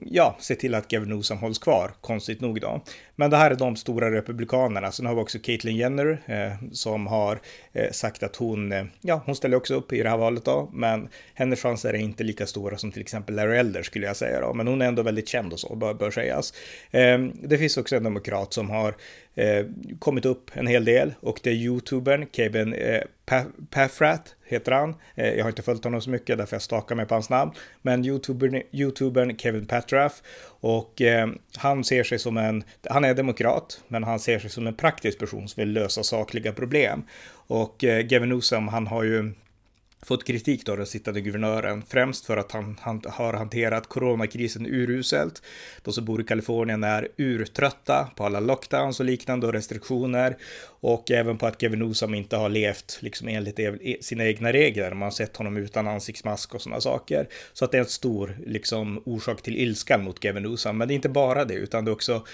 ja, 0.00 0.36
se 0.40 0.54
till 0.54 0.74
att 0.74 0.88
Gavin 0.88 1.08
Newsom 1.08 1.38
hålls 1.38 1.58
kvar, 1.58 1.90
konstigt 2.00 2.40
nog 2.40 2.60
då. 2.60 2.80
Men 3.16 3.30
det 3.30 3.36
här 3.36 3.50
är 3.50 3.54
de 3.54 3.76
stora 3.76 4.10
republikanerna. 4.10 4.92
Sen 4.92 5.06
har 5.06 5.14
vi 5.14 5.20
också 5.20 5.38
Caitlyn 5.38 5.76
Jenner 5.76 6.22
eh, 6.26 6.68
som 6.72 7.06
har 7.06 7.40
eh, 7.72 7.90
sagt 7.90 8.22
att 8.22 8.36
hon, 8.36 8.72
eh, 8.72 8.84
ja, 9.00 9.22
hon 9.26 9.36
ställer 9.36 9.56
också 9.56 9.74
upp 9.74 9.92
i 9.92 10.02
det 10.02 10.10
här 10.10 10.16
valet 10.16 10.44
då, 10.44 10.70
men 10.72 11.08
hennes 11.34 11.62
chanser 11.62 11.94
är 11.94 11.98
inte 11.98 12.24
lika 12.24 12.46
stora 12.46 12.76
som 12.76 12.92
till 12.92 13.02
exempel 13.02 13.34
Larry 13.34 13.56
Elder 13.56 13.82
skulle 13.82 14.06
jag 14.06 14.16
säga 14.16 14.40
då, 14.40 14.54
men 14.54 14.68
hon 14.68 14.82
är 14.82 14.86
ändå 14.86 15.02
väldigt 15.02 15.28
känd 15.28 15.52
och 15.52 15.60
så, 15.60 15.76
bör, 15.76 15.94
bör 15.94 16.10
sägas. 16.10 16.54
Eh, 16.90 17.18
det 17.42 17.58
finns 17.58 17.76
också 17.76 17.96
en 17.96 18.02
demokrat 18.02 18.52
som 18.52 18.70
har 18.70 18.94
eh, 19.34 19.66
kommit 19.98 20.24
upp 20.24 20.50
en 20.54 20.66
hel 20.66 20.84
del 20.84 21.14
och 21.20 21.40
det 21.42 21.50
är 21.50 21.54
youtubern 21.54 22.26
Kevin 22.32 22.74
eh, 22.74 23.00
Paffrat 23.70 24.34
heter 24.44 24.72
han. 24.72 24.94
Eh, 25.14 25.34
jag 25.34 25.44
har 25.44 25.48
inte 25.48 25.62
följt 25.62 25.84
honom 25.84 26.00
så 26.00 26.10
mycket 26.10 26.38
därför 26.38 26.54
jag 26.54 26.62
stakar 26.62 26.94
mig 26.94 27.06
på 27.06 27.14
hans 27.14 27.30
namn. 27.30 27.52
Men 27.82 28.04
youtubern, 28.04 28.62
youtubern 28.72 29.36
Kevin 29.36 29.66
Patraff 29.66 30.22
och 30.60 31.02
eh, 31.02 31.28
han 31.56 31.84
ser 31.84 32.04
sig 32.04 32.18
som 32.18 32.36
en, 32.36 32.64
han 32.90 33.04
är 33.04 33.14
demokrat, 33.14 33.80
men 33.88 34.04
han 34.04 34.18
ser 34.18 34.38
sig 34.38 34.50
som 34.50 34.66
en 34.66 34.74
praktisk 34.74 35.18
person 35.18 35.48
som 35.48 35.60
vill 35.60 35.72
lösa 35.72 36.02
sakliga 36.02 36.52
problem. 36.52 37.04
Och 37.46 37.84
eh, 37.84 38.02
Gavin 38.02 38.28
Newsom, 38.28 38.68
han 38.68 38.86
har 38.86 39.02
ju 39.02 39.32
fått 40.04 40.24
kritik 40.24 40.66
då, 40.66 40.76
den 40.76 40.86
sittande 40.86 41.20
guvernören, 41.20 41.82
främst 41.88 42.26
för 42.26 42.36
att 42.36 42.52
han, 42.52 42.78
han 42.80 43.02
har 43.06 43.32
hanterat 43.32 43.88
coronakrisen 43.88 44.66
uruselt. 44.66 45.42
De 45.82 45.94
som 45.94 46.04
bor 46.04 46.20
i 46.20 46.24
Kalifornien 46.24 46.84
är 46.84 47.08
urtrötta 47.16 48.08
på 48.16 48.24
alla 48.24 48.40
lockdowns 48.40 49.00
och 49.00 49.06
liknande 49.06 49.46
och 49.46 49.52
restriktioner 49.52 50.36
och 50.80 51.10
även 51.10 51.38
på 51.38 51.46
att 51.46 51.58
Gavin 51.58 51.78
Newsom 51.78 52.14
inte 52.14 52.36
har 52.36 52.48
levt 52.48 52.98
liksom 53.00 53.28
enligt 53.28 53.58
e-, 53.58 53.96
sina 54.00 54.24
egna 54.24 54.52
regler. 54.52 54.90
Man 54.90 55.02
har 55.02 55.10
sett 55.10 55.36
honom 55.36 55.56
utan 55.56 55.88
ansiktsmask 55.88 56.54
och 56.54 56.62
sådana 56.62 56.80
saker. 56.80 57.28
Så 57.52 57.64
att 57.64 57.72
det 57.72 57.78
är 57.78 57.82
en 57.82 57.88
stor 57.88 58.38
liksom 58.46 59.02
orsak 59.04 59.42
till 59.42 59.56
ilskan 59.56 60.04
mot 60.04 60.20
Gavin 60.20 60.42
Newsom. 60.42 60.78
Men 60.78 60.88
det 60.88 60.94
är 60.94 60.96
inte 60.96 61.08
bara 61.08 61.44
det, 61.44 61.54
utan 61.54 61.84
det 61.84 61.90
är 61.90 61.92
också 61.92 62.24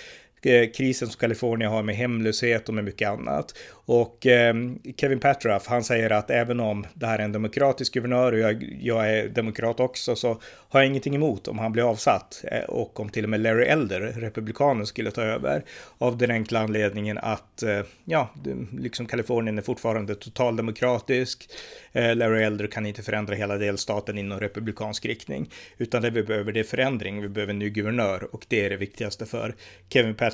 Eh, 0.42 0.70
krisen 0.70 1.09
som 1.09 1.18
Kalifornien 1.18 1.70
har 1.70 1.82
med 1.82 1.97
hemlöshet 1.97 2.68
och 2.68 2.75
med 2.75 2.85
mycket 2.85 3.09
annat. 3.09 3.54
Och 3.70 4.26
eh, 4.26 4.54
Kevin 4.97 5.20
Patraff, 5.20 5.66
han 5.66 5.85
säger 5.85 6.11
att 6.11 6.30
även 6.30 6.61
om 6.61 6.87
det 6.94 7.06
här 7.06 7.18
är 7.18 7.23
en 7.23 7.32
demokratisk 7.32 7.94
guvernör 7.94 8.32
och 8.32 8.38
jag, 8.38 8.78
jag, 8.80 9.11
är 9.11 9.28
demokrat 9.28 9.80
också 9.80 10.16
så 10.16 10.40
har 10.68 10.80
jag 10.80 10.87
ingenting 10.87 11.14
emot 11.14 11.49
om 11.49 11.59
han 11.59 11.73
blir 11.73 11.90
avsatt 11.90 12.44
eh, 12.50 12.61
och 12.61 13.00
om 13.00 13.09
till 13.09 13.25
och 13.25 13.30
med 13.30 13.40
Larry 13.40 13.64
Elder, 13.64 14.00
republikanen, 14.00 14.87
skulle 14.87 15.11
ta 15.11 15.23
över 15.23 15.64
av 15.99 16.18
den 16.18 16.30
enkla 16.30 16.61
anledningen 16.61 17.18
att 17.18 17.62
eh, 17.62 17.80
ja, 18.04 18.28
liksom 18.78 19.06
Kalifornien 19.06 19.59
är 19.59 19.62
fortfarande 19.62 20.14
totaldemokratisk. 20.14 21.50
Eh, 21.92 22.16
Larry 22.16 22.42
Elder 22.42 22.66
kan 22.66 22.87
inte 22.87 23.02
förändra 23.02 23.35
hela 23.35 23.56
delstaten 23.56 24.18
i 24.18 24.23
någon 24.23 24.40
republikansk 24.40 25.06
riktning, 25.06 25.50
utan 25.78 26.02
det 26.02 26.11
vi 26.11 26.23
behöver 26.23 26.52
det 26.52 26.61
är 26.61 26.64
förändring. 26.64 27.23
Vi 27.23 27.28
behöver 27.28 27.52
en 27.52 27.59
ny 27.59 27.70
guvernör 27.70 28.35
och 28.35 28.47
det 28.49 28.64
är 28.64 28.70
det 28.70 28.76
viktigaste 28.76 29.26
för 29.26 29.54
Kevin 29.88 30.14
Patraff 30.14 30.29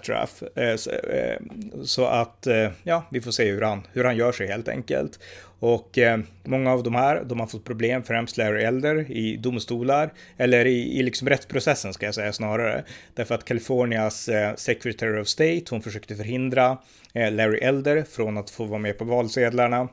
Eh, 0.55 0.77
så, 0.77 0.91
eh, 0.91 1.37
så 1.85 2.05
att 2.07 2.47
ja, 2.83 3.05
vi 3.11 3.21
får 3.21 3.31
se 3.31 3.51
hur 3.51 3.63
han, 3.63 3.87
hur 3.93 4.05
han 4.05 4.17
gör 4.17 4.33
sig 4.33 4.47
helt 4.47 4.69
enkelt. 4.69 5.19
Och 5.59 5.99
eh, 5.99 6.19
många 6.45 6.73
av 6.73 6.83
de 6.83 6.95
här, 6.95 7.25
de 7.25 7.41
har 7.41 7.47
fått 7.47 7.65
problem, 7.65 8.03
främst 8.03 8.37
Larry 8.37 8.63
Elder, 8.63 9.11
i 9.11 9.37
domstolar, 9.37 10.13
eller 10.37 10.65
i, 10.65 10.99
i 10.99 11.03
liksom 11.03 11.29
rättsprocessen 11.29 11.93
ska 11.93 12.07
jag 12.07 12.15
säga 12.15 12.33
snarare. 12.33 12.85
Därför 13.15 13.35
att 13.35 13.45
Californias 13.45 14.29
eh, 14.29 14.55
Secretary 14.55 15.21
of 15.21 15.29
State, 15.29 15.65
hon 15.71 15.83
försökte 15.83 16.17
förhindra 16.17 16.79
eh, 17.15 17.33
Larry 17.33 17.59
Elder 17.59 18.03
från 18.11 18.39
att 18.39 18.51
få 18.51 18.65
vara 18.65 18.79
med 18.79 18.99
på 18.99 19.05
valsedlarna. 19.05 19.89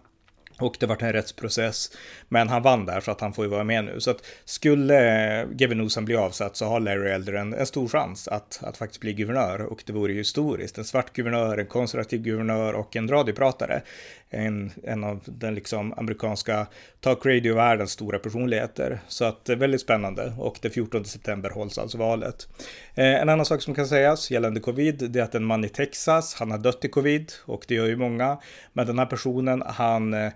Och 0.64 0.76
det 0.80 0.86
vart 0.86 1.02
en 1.02 1.14
rättsprocess. 1.14 1.92
Men 2.30 2.50
han 2.50 2.62
vann 2.62 2.86
där 2.86 3.02
så 3.02 3.12
att 3.12 3.22
han 3.22 3.34
får 3.34 3.46
ju 3.46 3.52
vara 3.52 3.64
med 3.64 3.86
nu. 3.86 4.00
Så 4.00 4.12
att 4.12 4.26
skulle 4.46 5.48
Gavin 5.52 5.78
Newsom 5.78 6.06
bli 6.06 6.16
avsatt 6.16 6.56
så 6.56 6.66
har 6.66 6.80
Larry 6.80 7.10
Elder 7.10 7.34
en, 7.34 7.54
en, 7.54 7.66
stor 7.66 7.88
chans 7.88 8.28
att, 8.28 8.60
att 8.64 8.78
faktiskt 8.78 9.02
bli 9.02 9.14
guvernör. 9.14 9.62
Och 9.62 9.84
det 9.86 9.94
vore 9.94 10.12
ju 10.12 10.18
historiskt. 10.18 10.78
En 10.78 10.86
svart 10.86 11.14
guvernör, 11.14 11.58
en 11.58 11.66
konservativ 11.66 12.22
guvernör 12.22 12.74
och 12.74 12.96
en 12.96 13.08
radiopratare. 13.08 13.82
En, 14.34 14.72
en 14.84 15.04
av 15.04 15.24
den 15.26 15.56
liksom 15.56 15.94
amerikanska 15.98 16.68
talk 17.00 17.26
radio-världens 17.26 17.92
stora 17.92 18.20
personligheter. 18.20 19.00
Så 19.08 19.26
att 19.26 19.46
det 19.46 19.54
är 19.54 19.58
väldigt 19.58 19.82
spännande. 19.82 20.34
Och 20.38 20.60
den 20.62 20.72
14 20.72 21.06
september 21.06 21.50
hålls 21.50 21.78
alltså 21.78 21.98
valet. 21.98 22.48
Eh, 22.96 23.22
en 23.22 23.30
annan 23.30 23.46
sak 23.46 23.62
som 23.62 23.76
kan 23.76 23.88
sägas 23.88 24.32
gällande 24.32 24.60
covid, 24.60 25.12
det 25.12 25.20
är 25.20 25.24
att 25.24 25.36
en 25.36 25.46
man 25.46 25.66
i 25.66 25.70
Texas, 25.70 26.36
han 26.36 26.52
har 26.52 26.58
dött 26.58 26.86
i 26.86 26.90
covid 26.90 27.32
och 27.46 27.66
det 27.68 27.76
gör 27.76 27.88
ju 27.88 27.96
många. 27.96 28.38
Men 28.74 28.88
den 28.88 29.00
här 29.00 29.06
personen, 29.06 29.64
han 29.66 30.14
eh, 30.14 30.32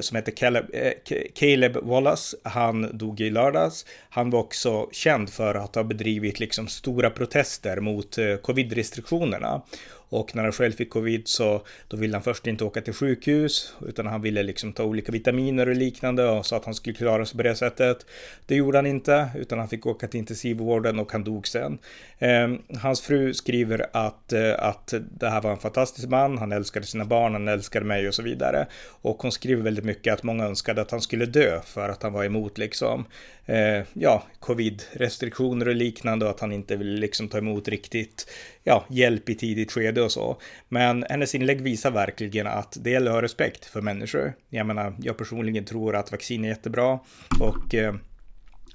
som 0.00 0.16
heter 0.16 0.32
Caleb, 0.32 0.64
eh, 0.72 0.92
Caleb 1.34 1.76
Wallace. 1.76 2.36
Han 2.42 2.98
dog 2.98 3.20
i 3.20 3.30
lördags. 3.30 3.86
Han 4.08 4.30
var 4.30 4.40
också 4.40 4.88
känd 4.92 5.30
för 5.30 5.54
att 5.54 5.74
ha 5.74 5.84
bedrivit 5.84 6.40
liksom 6.40 6.68
stora 6.68 7.10
protester 7.10 7.80
mot 7.80 8.18
eh, 8.18 8.36
covid-restriktionerna. 8.36 9.62
Och 10.08 10.36
när 10.36 10.42
han 10.42 10.52
själv 10.52 10.72
fick 10.72 10.90
covid 10.90 11.28
så 11.28 11.62
då 11.88 11.96
ville 11.96 12.14
han 12.14 12.22
först 12.22 12.46
inte 12.46 12.64
åka 12.64 12.80
till 12.80 12.92
sjukhus 12.92 13.74
utan 13.86 14.06
han 14.06 14.22
ville 14.22 14.42
liksom 14.42 14.72
ta 14.72 14.84
olika 14.84 15.12
vitaminer 15.12 15.68
och 15.68 15.74
liknande 15.74 16.28
och 16.28 16.46
så 16.46 16.56
att 16.56 16.64
han 16.64 16.74
skulle 16.74 16.96
klara 16.96 17.26
sig 17.26 17.36
på 17.36 17.42
det 17.42 17.54
sättet. 17.54 18.06
Det 18.46 18.54
gjorde 18.54 18.78
han 18.78 18.86
inte 18.86 19.28
utan 19.36 19.58
han 19.58 19.68
fick 19.68 19.86
åka 19.86 20.08
till 20.08 20.20
intensivvården 20.20 20.98
och 20.98 21.12
han 21.12 21.24
dog 21.24 21.48
sen. 21.48 21.78
Eh, 22.18 22.48
hans 22.78 23.00
fru 23.00 23.34
skriver 23.34 23.86
att, 23.92 24.32
eh, 24.32 24.54
att 24.58 24.94
det 25.10 25.28
här 25.28 25.40
var 25.40 25.50
en 25.50 25.58
fantastisk 25.58 26.08
man, 26.08 26.38
han 26.38 26.52
älskade 26.52 26.86
sina 26.86 27.04
barn, 27.04 27.32
han 27.32 27.48
älskade 27.48 27.86
mig 27.86 28.08
och 28.08 28.14
så 28.14 28.22
vidare. 28.22 28.66
Och 29.02 29.22
hon 29.22 29.32
skriver 29.32 29.62
väldigt 29.62 29.84
mycket 29.84 30.14
att 30.14 30.22
många 30.22 30.44
önskade 30.44 30.82
att 30.82 30.90
han 30.90 31.00
skulle 31.00 31.26
dö 31.26 31.60
för 31.64 31.88
att 31.88 32.02
han 32.02 32.12
var 32.12 32.24
emot 32.24 32.58
liksom 32.58 33.04
eh, 33.46 33.82
ja, 33.92 34.22
covid-restriktioner 34.40 35.68
och 35.68 35.74
liknande 35.74 36.24
och 36.24 36.30
att 36.30 36.40
han 36.40 36.52
inte 36.52 36.76
vill 36.76 36.94
liksom 36.94 37.28
ta 37.28 37.38
emot 37.38 37.68
riktigt 37.68 38.30
ja, 38.64 38.84
hjälp 38.88 39.28
i 39.28 39.34
tidigt 39.34 39.72
skede 39.72 40.02
och 40.02 40.12
så. 40.12 40.40
Men 40.68 41.04
hennes 41.08 41.34
inlägg 41.34 41.60
visar 41.60 41.90
verkligen 41.90 42.46
att 42.46 42.76
det 42.80 42.90
gäller 42.90 43.10
att 43.10 43.14
ha 43.14 43.22
respekt 43.22 43.64
för 43.64 43.80
människor. 43.80 44.32
Jag 44.48 44.66
menar, 44.66 44.96
jag 44.98 45.16
personligen 45.16 45.64
tror 45.64 45.96
att 45.96 46.12
vaccin 46.12 46.44
är 46.44 46.48
jättebra 46.48 46.98
och 47.40 47.74
eh, 47.74 47.94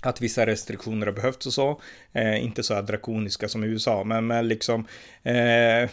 att 0.02 0.22
vissa 0.22 0.46
restriktioner 0.46 1.06
har 1.06 1.14
behövts 1.14 1.46
och 1.46 1.54
så. 1.54 1.82
Eh, 2.14 2.44
inte 2.44 2.64
så 2.64 2.74
här 2.74 2.82
drakoniska 2.82 3.50
som 3.50 3.64
i 3.64 3.68
USA, 3.68 4.04
men, 4.04 4.28
men 4.28 4.48
liksom 4.48 4.88
eh, 5.24 5.90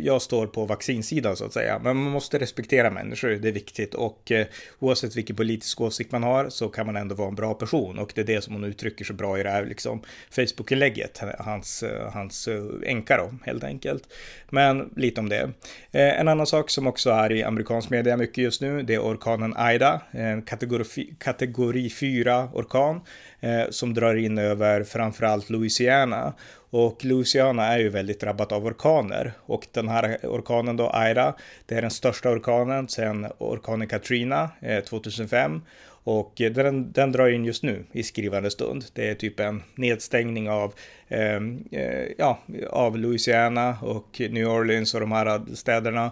jag 0.00 0.22
står 0.22 0.46
på 0.46 0.64
vaccinsidan 0.64 1.36
så 1.36 1.44
att 1.44 1.52
säga. 1.52 1.80
Men 1.84 1.96
man 1.96 2.12
måste 2.12 2.38
respektera 2.38 2.90
människor, 2.90 3.28
det 3.28 3.48
är 3.48 3.52
viktigt 3.52 3.94
och 3.94 4.32
eh, 4.32 4.46
oavsett 4.78 5.16
vilken 5.16 5.36
politisk 5.36 5.80
åsikt 5.80 6.12
man 6.12 6.22
har 6.22 6.48
så 6.48 6.68
kan 6.68 6.86
man 6.86 6.96
ändå 6.96 7.14
vara 7.14 7.28
en 7.28 7.34
bra 7.34 7.54
person 7.54 7.98
och 7.98 8.12
det 8.14 8.20
är 8.20 8.24
det 8.24 8.42
som 8.42 8.54
hon 8.54 8.64
uttrycker 8.64 9.04
så 9.04 9.12
bra 9.12 9.38
i 9.38 9.42
det 9.42 9.50
här 9.50 9.66
liksom 9.66 10.02
Facebook-inlägget, 10.30 11.22
hans, 11.38 11.84
hans 12.12 12.48
eh, 12.48 12.64
änka 12.86 13.16
då 13.16 13.34
helt 13.46 13.64
enkelt. 13.64 14.02
Men 14.50 14.90
lite 14.96 15.20
om 15.20 15.28
det. 15.28 15.50
Eh, 15.92 16.20
en 16.20 16.28
annan 16.28 16.46
sak 16.46 16.70
som 16.70 16.86
också 16.86 17.10
är 17.10 17.32
i 17.32 17.42
amerikansk 17.42 17.90
media 17.90 18.16
mycket 18.16 18.44
just 18.44 18.60
nu, 18.60 18.82
det 18.82 18.94
är 18.94 19.00
orkanen 19.00 19.54
Ida. 19.74 20.02
en 20.10 20.42
kategori, 20.42 21.14
kategori 21.18 21.90
4 21.90 22.48
orkan 22.54 23.00
Eh, 23.40 23.70
som 23.70 23.94
drar 23.94 24.14
in 24.14 24.38
över 24.38 24.84
framförallt 24.84 25.50
Louisiana. 25.50 26.32
Och 26.70 27.04
Louisiana 27.04 27.66
är 27.66 27.78
ju 27.78 27.88
väldigt 27.88 28.20
drabbat 28.20 28.52
av 28.52 28.66
orkaner 28.66 29.32
och 29.40 29.66
den 29.72 29.88
här 29.88 30.18
orkanen 30.22 30.76
då, 30.76 30.92
Ida, 31.10 31.34
det 31.66 31.74
är 31.74 31.82
den 31.82 31.90
största 31.90 32.30
orkanen 32.30 32.88
sedan 32.88 33.26
orkanen 33.38 33.88
Katrina 33.88 34.50
eh, 34.60 34.84
2005 34.84 35.62
och 36.04 36.32
den, 36.36 36.92
den 36.92 37.12
drar 37.12 37.28
in 37.28 37.44
just 37.44 37.62
nu 37.62 37.84
i 37.92 38.02
skrivande 38.02 38.50
stund. 38.50 38.84
Det 38.92 39.08
är 39.08 39.14
typ 39.14 39.40
en 39.40 39.62
nedstängning 39.74 40.50
av, 40.50 40.74
eh, 41.08 41.36
eh 41.70 42.06
ja, 42.18 42.38
av 42.70 42.98
Louisiana 42.98 43.76
och 43.82 44.20
New 44.30 44.48
Orleans 44.48 44.94
och 44.94 45.00
de 45.00 45.12
här 45.12 45.54
städerna. 45.54 46.10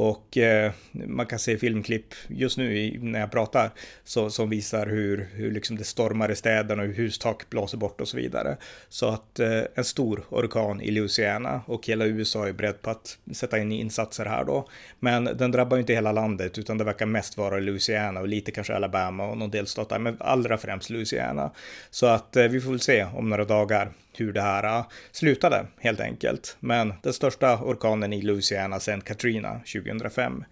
Och 0.00 0.36
eh, 0.36 0.72
man 0.92 1.26
kan 1.26 1.38
se 1.38 1.58
filmklipp 1.58 2.14
just 2.28 2.58
nu 2.58 2.78
i, 2.78 2.98
när 3.02 3.20
jag 3.20 3.30
pratar 3.30 3.70
så, 4.04 4.30
som 4.30 4.50
visar 4.50 4.86
hur, 4.86 5.28
hur 5.34 5.50
liksom 5.50 5.76
det 5.76 5.84
stormar 5.84 6.30
i 6.30 6.36
städerna 6.36 6.82
och 6.82 6.88
hur 6.88 6.94
hustak 6.94 7.50
blåser 7.50 7.78
bort 7.78 8.00
och 8.00 8.08
så 8.08 8.16
vidare. 8.16 8.56
Så 8.88 9.08
att 9.08 9.38
eh, 9.40 9.62
en 9.74 9.84
stor 9.84 10.24
orkan 10.30 10.80
i 10.80 10.90
Louisiana 10.90 11.62
och 11.66 11.86
hela 11.86 12.06
USA 12.06 12.48
är 12.48 12.52
beredd 12.52 12.82
på 12.82 12.90
att 12.90 13.18
sätta 13.32 13.58
in 13.58 13.72
insatser 13.72 14.24
här 14.24 14.44
då. 14.44 14.68
Men 15.00 15.24
den 15.24 15.50
drabbar 15.50 15.76
ju 15.76 15.80
inte 15.80 15.94
hela 15.94 16.12
landet 16.12 16.58
utan 16.58 16.78
det 16.78 16.84
verkar 16.84 17.06
mest 17.06 17.36
vara 17.36 17.58
Louisiana 17.58 18.20
och 18.20 18.28
lite 18.28 18.50
kanske 18.50 18.74
Alabama 18.74 19.28
och 19.28 19.38
någon 19.38 19.50
delstat 19.50 19.88
där, 19.88 19.98
men 19.98 20.16
allra 20.20 20.58
främst 20.58 20.90
Louisiana. 20.90 21.50
Så 21.90 22.06
att 22.06 22.36
eh, 22.36 22.44
vi 22.44 22.60
får 22.60 22.70
väl 22.70 22.80
se 22.80 23.04
om 23.04 23.30
några 23.30 23.44
dagar 23.44 23.92
hur 24.20 24.32
det 24.32 24.40
här 24.40 24.78
äh, 24.78 24.86
slutade 25.12 25.66
helt 25.80 26.00
enkelt. 26.00 26.56
Men 26.60 26.94
den 27.02 27.12
största 27.12 27.58
orkanen 27.62 28.12
i 28.12 28.22
Louisiana 28.22 28.80
sedan 28.80 29.00
Katrina 29.00 29.60
2005. 29.72 30.44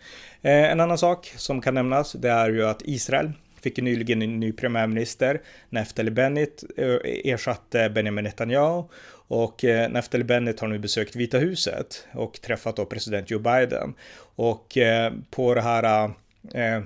Eh, 0.42 0.52
en 0.52 0.80
annan 0.80 0.98
sak 0.98 1.32
som 1.36 1.60
kan 1.60 1.74
nämnas 1.74 2.12
det 2.12 2.30
är 2.30 2.50
ju 2.50 2.66
att 2.66 2.82
Israel 2.84 3.32
fick 3.60 3.76
nyligen 3.78 4.22
en 4.22 4.40
ny 4.40 4.52
premiärminister. 4.52 5.40
Naftali 5.70 6.10
Bennett 6.10 6.64
eh, 6.76 7.32
ersatte 7.32 7.90
Benjamin 7.90 8.24
Netanyahu 8.24 8.84
och 9.28 9.64
eh, 9.64 9.90
Naftali 9.90 10.24
Bennett 10.24 10.60
har 10.60 10.68
nu 10.68 10.78
besökt 10.78 11.16
Vita 11.16 11.38
huset 11.38 12.06
och 12.12 12.40
träffat 12.40 12.76
då 12.76 12.84
president 12.84 13.30
Joe 13.30 13.38
Biden. 13.38 13.94
Och 14.36 14.78
eh, 14.78 15.12
på 15.30 15.54
det 15.54 15.62
här 15.62 16.10
äh, 16.54 16.80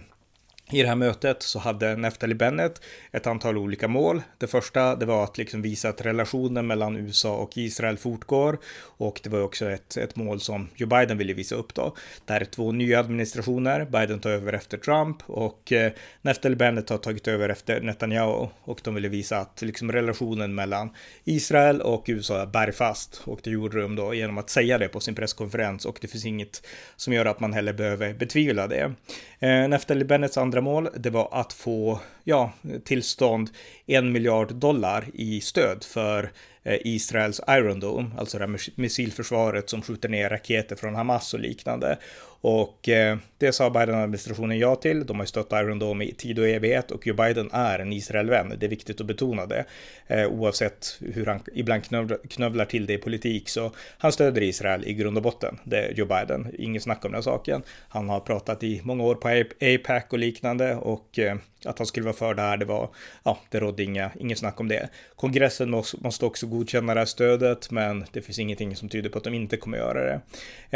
i 0.73 0.83
det 0.83 0.89
här 0.89 0.97
mötet 0.97 1.43
så 1.43 1.59
hade 1.59 1.97
Neftali 1.97 2.35
Bennett 2.35 2.83
ett 3.13 3.27
antal 3.27 3.59
olika 3.59 3.89
mål. 3.89 4.23
Det 4.39 4.47
första 4.47 4.97
det 4.97 5.07
var 5.07 5.25
att 5.25 5.39
liksom 5.39 5.63
visa 5.63 5.89
att 5.89 6.01
relationen 6.01 6.67
mellan 6.67 6.97
USA 6.97 7.37
och 7.37 7.59
Israel 7.59 7.99
fortgår 7.99 8.59
och 8.83 9.21
det 9.23 9.31
var 9.31 9.41
också 9.41 9.71
ett, 9.71 9.97
ett 9.97 10.17
mål 10.17 10.41
som 10.41 10.69
Joe 10.75 10.89
Biden 10.89 11.19
ville 11.19 11.33
visa 11.33 11.55
upp 11.55 11.75
då. 11.75 11.97
Det 12.27 12.33
här 12.33 12.41
är 12.41 12.45
två 12.45 12.73
nya 12.73 13.01
administrationer. 13.01 13.85
Biden 13.85 14.21
tar 14.21 14.31
över 14.31 14.53
efter 14.53 14.79
Trump 14.79 15.17
och 15.27 15.73
eh, 15.73 15.93
Neftali 16.23 16.57
Bennett 16.57 16.89
har 16.89 16.99
tagit 16.99 17.29
över 17.29 17.49
efter 17.49 17.81
Netanyahu 17.81 18.47
och 18.63 18.81
de 18.85 18.95
ville 18.95 19.09
visa 19.09 19.39
att 19.39 19.63
liksom 19.63 19.93
relationen 19.93 20.55
mellan 20.55 20.91
Israel 21.25 21.81
och 21.81 22.05
USA 22.07 22.43
är 22.43 22.47
bergfast 22.47 23.23
och 23.25 23.41
det 23.43 23.51
gjorde 23.51 23.81
de 23.81 23.97
då 23.97 24.15
genom 24.15 24.39
att 24.39 24.51
säga 24.51 24.79
det 24.79 24.89
på 24.89 25.01
sin 25.01 25.15
presskonferens 25.15 25.87
och 25.87 25.99
det 26.01 26.09
finns 26.09 26.25
inget 26.25 26.67
som 26.97 27.13
gör 27.13 27.27
att 27.27 27.41
man 27.41 27.53
heller 27.53 27.73
behöver 27.73 28.15
betvivla 28.15 28.67
det. 28.67 28.95
Eh, 29.43 29.69
Naftali 29.69 30.05
Bennets 30.05 30.39
andra 30.39 30.61
mål, 30.61 30.89
det 30.97 31.11
var 31.11 31.29
att 31.33 31.53
få 31.53 32.01
ja, 32.31 32.53
tillstånd 32.85 33.51
en 33.87 34.13
miljard 34.13 34.55
dollar 34.55 35.05
i 35.15 35.41
stöd 35.41 35.85
för 35.85 36.33
eh, 36.63 36.79
Israels 36.85 37.41
Iron 37.49 37.81
Dome, 37.81 38.11
alltså 38.19 38.39
det 38.39 38.45
här 38.47 38.61
missilförsvaret 38.75 39.71
som 39.71 39.83
skjuter 39.83 40.09
ner 40.09 40.29
raketer 40.29 40.77
från 40.77 40.95
Hamas 40.95 41.35
och 41.35 41.41
liknande. 41.41 41.99
Och 42.43 42.89
eh, 42.89 43.19
det 43.39 43.53
sa 43.53 43.71
Biden-administrationen 43.71 44.59
ja 44.59 44.77
till. 44.77 45.07
De 45.07 45.19
har 45.19 45.27
stött 45.27 45.53
Iron 45.53 45.79
Dome 45.79 46.05
i 46.05 46.13
tid 46.13 46.39
och 46.39 46.49
evighet 46.49 46.91
och 46.91 47.07
Joe 47.07 47.15
Biden 47.15 47.51
är 47.53 47.79
en 47.79 47.93
Israelvän. 47.93 48.55
Det 48.59 48.67
är 48.67 48.71
viktigt 48.71 49.01
att 49.01 49.07
betona 49.07 49.47
det. 49.47 49.65
Eh, 50.07 50.27
oavsett 50.27 50.99
hur 51.01 51.27
han 51.27 51.41
ibland 51.55 51.85
knövlar, 52.31 52.65
till 52.65 52.87
det 52.87 52.93
i 52.93 52.99
politik 52.99 53.49
så 53.49 53.73
han 53.99 54.13
stöder 54.13 54.43
Israel 54.43 54.85
i 54.85 54.95
grund 54.95 55.17
och 55.17 55.23
botten. 55.23 55.59
Det 55.65 55.79
är 55.79 55.93
Joe 55.93 56.07
Biden. 56.07 56.55
Inget 56.59 56.83
snack 56.83 57.05
om 57.05 57.13
den 57.13 57.23
saken. 57.23 57.63
Han 57.89 58.09
har 58.09 58.21
pratat 58.21 58.63
i 58.63 58.81
många 58.85 59.05
år 59.05 59.15
på 59.15 59.29
APAC 59.61 60.05
och 60.11 60.19
liknande 60.19 60.77
och 60.77 61.19
eh, 61.19 61.37
att 61.65 61.79
han 61.79 61.87
skulle 61.87 62.05
vara 62.05 62.17
för 62.17 62.35
det 62.35 62.43
här, 62.43 62.57
det 62.57 62.65
var, 62.65 62.91
ja, 63.23 63.39
det 63.49 63.61
rådde 63.61 63.83
inga, 63.83 64.11
inget 64.19 64.39
snack 64.39 64.61
om 64.61 64.69
det. 64.69 64.89
Kongressen 65.17 65.71
måste, 65.71 66.25
också 66.25 66.47
godkänna 66.47 66.95
det 66.95 67.01
här 67.01 67.07
stödet, 67.07 67.71
men 67.71 68.05
det 68.13 68.23
finns 68.23 68.39
ingenting 68.39 68.77
som 68.77 68.89
tyder 68.89 69.11
på 69.11 69.19
att 69.19 69.25
de 69.25 69.35
inte 69.35 69.57
kommer 69.57 69.79
göra 69.79 70.05
det. 70.05 70.21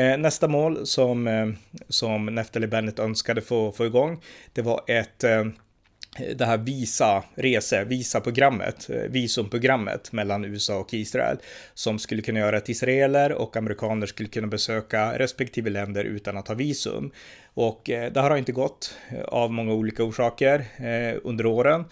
Eh, 0.03 0.19
nästa 0.19 0.49
mål 0.49 0.87
som, 0.87 1.27
eh, 1.27 1.47
som 1.89 2.27
Neftali 2.27 2.67
Bennett 2.67 2.99
önskade 2.99 3.41
få, 3.41 3.73
få 3.73 3.87
igång, 3.87 4.21
det 4.53 4.63
var 4.63 4.81
ett 4.87 5.25
eh, 5.25 5.45
det 6.37 6.45
här 6.45 6.59
Visa 6.59 7.25
rese, 7.35 7.85
Visa-programmet, 7.85 8.91
eh, 8.91 8.97
visumprogrammet 8.97 10.13
mellan 10.13 10.45
USA 10.45 10.79
och 10.79 10.95
Israel 10.95 11.37
som 11.75 11.99
skulle 11.99 12.23
kunna 12.23 12.39
göra 12.39 12.57
att 12.57 12.69
israeler 12.69 13.33
och 13.33 13.57
amerikaner 13.57 14.07
skulle 14.07 14.29
kunna 14.29 14.47
besöka 14.47 15.19
respektive 15.19 15.71
länder 15.71 16.05
utan 16.05 16.37
att 16.37 16.49
ha 16.49 16.55
visum. 16.55 17.11
Och 17.55 17.91
eh, 17.91 18.13
det 18.13 18.21
här 18.21 18.31
har 18.31 18.37
inte 18.37 18.53
gått 18.53 18.97
eh, 19.09 19.25
av 19.25 19.53
många 19.53 19.73
olika 19.73 20.05
orsaker 20.05 20.65
eh, 20.77 21.21
under 21.25 21.47
åren. 21.47 21.85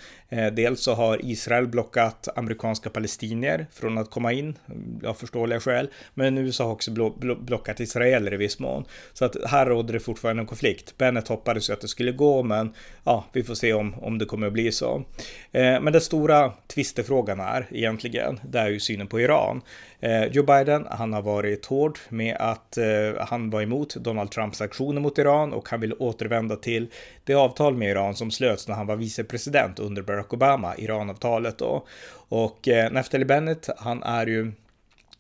Dels 0.53 0.81
så 0.83 0.95
har 0.95 1.25
Israel 1.25 1.67
blockat 1.67 2.29
amerikanska 2.37 2.91
palestinier 2.91 3.67
från 3.73 3.99
att 3.99 4.11
komma 4.11 4.33
in, 4.33 4.59
mm, 4.67 5.01
av 5.07 5.15
förståeliga 5.15 5.61
skäl. 5.61 5.89
Men 6.15 6.39
USA 6.39 6.65
har 6.65 6.73
också 6.73 6.91
blockat 7.39 7.81
israeler 7.81 8.35
i 8.35 8.37
viss 8.37 8.59
mån. 8.59 8.85
Så 9.13 9.25
att 9.25 9.37
här 9.47 9.67
råder 9.67 9.93
det 9.93 10.01
fortfarande 10.01 10.43
en 10.43 10.47
konflikt. 10.47 10.99
Bennett 10.99 11.29
hoppades 11.29 11.71
ju 11.71 11.73
att 11.73 11.81
det 11.81 11.89
skulle 11.89 12.13
gå, 12.13 12.43
men 12.43 12.75
ja, 13.05 13.25
vi 13.33 13.43
får 13.43 13.55
se 13.55 13.73
om, 13.73 13.95
om 13.95 14.19
det 14.19 14.25
kommer 14.25 14.47
att 14.47 14.53
bli 14.53 14.73
så. 14.73 15.05
Men 15.53 15.93
den 15.93 16.01
stora 16.01 16.53
tvistefrågan 16.67 17.41
är 17.41 17.67
egentligen, 17.71 18.41
det 18.51 18.59
är 18.59 18.69
ju 18.69 18.81
synen 18.81 19.07
på 19.07 19.21
Iran. 19.21 19.63
Eh, 20.03 20.25
Joe 20.27 20.45
Biden, 20.45 20.87
han 20.91 21.13
har 21.13 21.23
varit 21.23 21.67
hård 21.67 21.99
med 22.09 22.37
att 22.39 22.79
eh, 22.79 22.85
han 23.19 23.51
var 23.51 23.63
emot 23.63 23.95
Donald 23.95 24.31
Trumps 24.31 24.61
aktioner 24.61 25.01
mot 25.01 25.19
Iran 25.19 25.53
och 25.53 25.69
han 25.69 25.81
vill 25.81 25.95
återvända 25.99 26.57
till 26.57 26.87
det 27.25 27.35
avtal 27.35 27.77
med 27.77 27.91
Iran 27.91 28.15
som 28.15 28.31
slöts 28.31 28.69
när 28.69 28.75
han 28.75 28.87
var 28.87 28.97
vicepresident 28.97 29.79
under 29.79 30.03
Barack 30.03 30.33
Obama, 30.33 30.77
Iranavtalet 30.77 31.59
då. 31.59 31.87
Och 32.29 32.69
eh, 32.69 32.93
Naftali 32.93 33.25
Bennett, 33.25 33.69
han 33.77 34.03
är 34.03 34.27
ju 34.27 34.53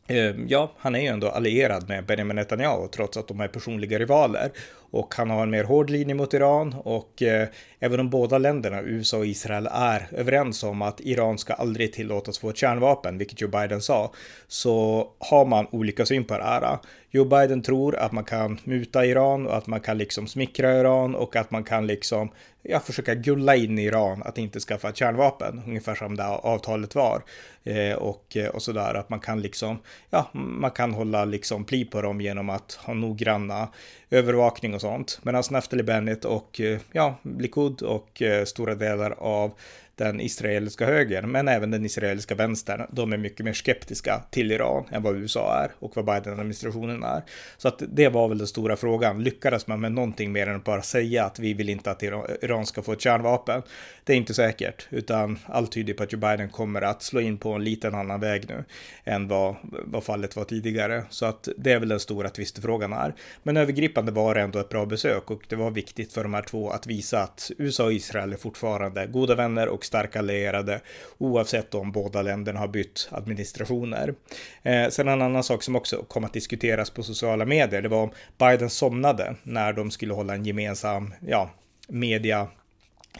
eh, 0.06 0.34
Ja, 0.48 0.72
han 0.78 0.94
är 0.94 1.00
ju 1.00 1.06
ändå 1.06 1.28
allierad 1.28 1.88
med 1.88 2.06
Benjamin 2.06 2.36
Netanyahu 2.36 2.88
trots 2.88 3.16
att 3.16 3.28
de 3.28 3.40
är 3.40 3.48
personliga 3.48 3.98
rivaler 3.98 4.50
och 4.92 5.14
han 5.14 5.30
har 5.30 5.42
en 5.42 5.50
mer 5.50 5.64
hård 5.64 5.90
linje 5.90 6.14
mot 6.14 6.34
Iran 6.34 6.74
och 6.74 7.22
eh, 7.22 7.48
även 7.78 8.00
om 8.00 8.10
båda 8.10 8.38
länderna, 8.38 8.82
USA 8.82 9.18
och 9.18 9.26
Israel, 9.26 9.68
är 9.72 10.08
överens 10.10 10.62
om 10.62 10.82
att 10.82 11.00
Iran 11.00 11.38
ska 11.38 11.52
aldrig 11.52 11.92
tillåtas 11.92 12.38
få 12.38 12.50
ett 12.50 12.56
kärnvapen, 12.56 13.18
vilket 13.18 13.40
Joe 13.40 13.50
Biden 13.50 13.80
sa, 13.80 14.12
så 14.48 15.08
har 15.18 15.44
man 15.44 15.66
olika 15.70 16.06
syn 16.06 16.24
på 16.24 16.38
det 16.38 16.44
här. 16.44 16.78
Joe 17.10 17.24
Biden 17.24 17.62
tror 17.62 17.96
att 17.96 18.12
man 18.12 18.24
kan 18.24 18.58
muta 18.64 19.06
Iran 19.06 19.46
och 19.46 19.56
att 19.56 19.66
man 19.66 19.80
kan 19.80 19.98
liksom 19.98 20.26
smickra 20.26 20.80
Iran 20.80 21.14
och 21.14 21.36
att 21.36 21.50
man 21.50 21.64
kan 21.64 21.86
liksom 21.86 22.30
ja, 22.62 22.80
försöka 22.80 23.14
gulla 23.14 23.56
in 23.56 23.78
i 23.78 23.84
Iran 23.84 24.22
att 24.22 24.38
inte 24.38 24.60
skaffa 24.60 24.88
ett 24.88 24.96
kärnvapen, 24.96 25.62
ungefär 25.66 25.94
som 25.94 26.16
det 26.16 26.26
avtalet 26.26 26.94
var. 26.94 27.22
Eh, 27.64 27.94
och, 27.94 28.36
eh, 28.36 28.48
och 28.48 28.62
sådär, 28.62 28.94
att 28.94 29.08
man 29.08 29.20
kan 29.20 29.40
liksom, 29.40 29.78
ja, 30.10 30.30
man 30.32 30.70
kan 30.70 30.94
hålla 30.94 31.24
liksom 31.24 31.64
pli 31.64 31.84
på 31.84 32.02
dem 32.02 32.20
genom 32.20 32.50
att 32.50 32.72
ha 32.72 32.94
noggranna 32.94 33.68
övervakning 34.12 34.74
och 34.74 34.80
sånt. 34.80 35.20
Medan 35.22 35.42
Naftali 35.50 35.82
Bennett 35.82 36.24
och 36.24 36.60
eh, 36.60 36.80
ja, 36.92 37.14
Likud 37.38 37.82
och 37.82 38.22
eh, 38.22 38.44
stora 38.44 38.74
delar 38.74 39.14
av 39.18 39.52
den 39.96 40.20
israeliska 40.20 40.86
högern, 40.86 41.30
men 41.30 41.48
även 41.48 41.70
den 41.70 41.84
israeliska 41.84 42.34
vänstern, 42.34 42.86
de 42.90 43.12
är 43.12 43.16
mycket 43.16 43.44
mer 43.44 43.52
skeptiska 43.52 44.22
till 44.30 44.52
Iran 44.52 44.84
än 44.90 45.02
vad 45.02 45.16
USA 45.16 45.54
är 45.64 45.70
och 45.78 45.96
vad 45.96 46.04
Biden-administrationen 46.04 47.02
är. 47.02 47.22
Så 47.56 47.68
att 47.68 47.82
det 47.88 48.08
var 48.08 48.28
väl 48.28 48.38
den 48.38 48.46
stora 48.46 48.76
frågan. 48.76 49.22
Lyckades 49.22 49.66
man 49.66 49.80
med 49.80 49.92
någonting 49.92 50.32
mer 50.32 50.46
än 50.46 50.56
att 50.56 50.64
bara 50.64 50.82
säga 50.82 51.24
att 51.24 51.38
vi 51.38 51.54
vill 51.54 51.68
inte 51.68 51.90
att 51.90 52.02
Iran 52.02 52.66
ska 52.66 52.82
få 52.82 52.92
ett 52.92 53.00
kärnvapen? 53.00 53.62
Det 54.04 54.12
är 54.12 54.16
inte 54.16 54.34
säkert, 54.34 54.86
utan 54.90 55.38
allt 55.46 55.72
tyder 55.72 55.94
på 55.94 56.02
att 56.02 56.12
Joe 56.12 56.20
Biden 56.20 56.48
kommer 56.48 56.82
att 56.82 57.02
slå 57.02 57.20
in 57.20 57.38
på 57.38 57.52
en 57.52 57.64
liten 57.64 57.94
annan 57.94 58.20
väg 58.20 58.48
nu 58.48 58.64
än 59.04 59.28
vad, 59.28 59.56
vad 59.62 60.04
fallet 60.04 60.36
var 60.36 60.44
tidigare. 60.44 61.04
Så 61.10 61.26
att 61.26 61.48
det 61.56 61.72
är 61.72 61.78
väl 61.78 61.88
den 61.88 62.00
stora 62.00 62.28
tvistefrågan 62.28 62.92
här. 62.92 63.14
Men 63.42 63.56
övergripande 63.56 64.12
var 64.12 64.34
det 64.34 64.40
ändå 64.40 64.58
ett 64.58 64.68
bra 64.68 64.86
besök 64.86 65.30
och 65.30 65.42
det 65.48 65.56
var 65.56 65.70
viktigt 65.70 66.12
för 66.12 66.22
de 66.22 66.34
här 66.34 66.42
två 66.42 66.70
att 66.70 66.86
visa 66.86 67.22
att 67.22 67.50
USA 67.58 67.84
och 67.84 67.92
Israel 67.92 68.32
är 68.32 68.36
fortfarande 68.36 69.06
goda 69.06 69.34
vänner 69.34 69.68
och 69.68 69.81
starka 69.84 70.18
allierade 70.18 70.80
oavsett 71.18 71.74
om 71.74 71.92
båda 71.92 72.22
länderna 72.22 72.60
har 72.60 72.68
bytt 72.68 73.08
administrationer. 73.10 74.14
Eh, 74.62 74.88
sen 74.88 75.08
en 75.08 75.22
annan 75.22 75.44
sak 75.44 75.62
som 75.62 75.76
också 75.76 76.02
kom 76.08 76.24
att 76.24 76.32
diskuteras 76.32 76.90
på 76.90 77.02
sociala 77.02 77.44
medier, 77.44 77.82
det 77.82 77.88
var 77.88 78.02
om 78.02 78.10
Biden 78.38 78.70
somnade 78.70 79.34
när 79.42 79.72
de 79.72 79.90
skulle 79.90 80.14
hålla 80.14 80.34
en 80.34 80.44
gemensam, 80.44 81.14
ja, 81.26 81.50
media 81.88 82.48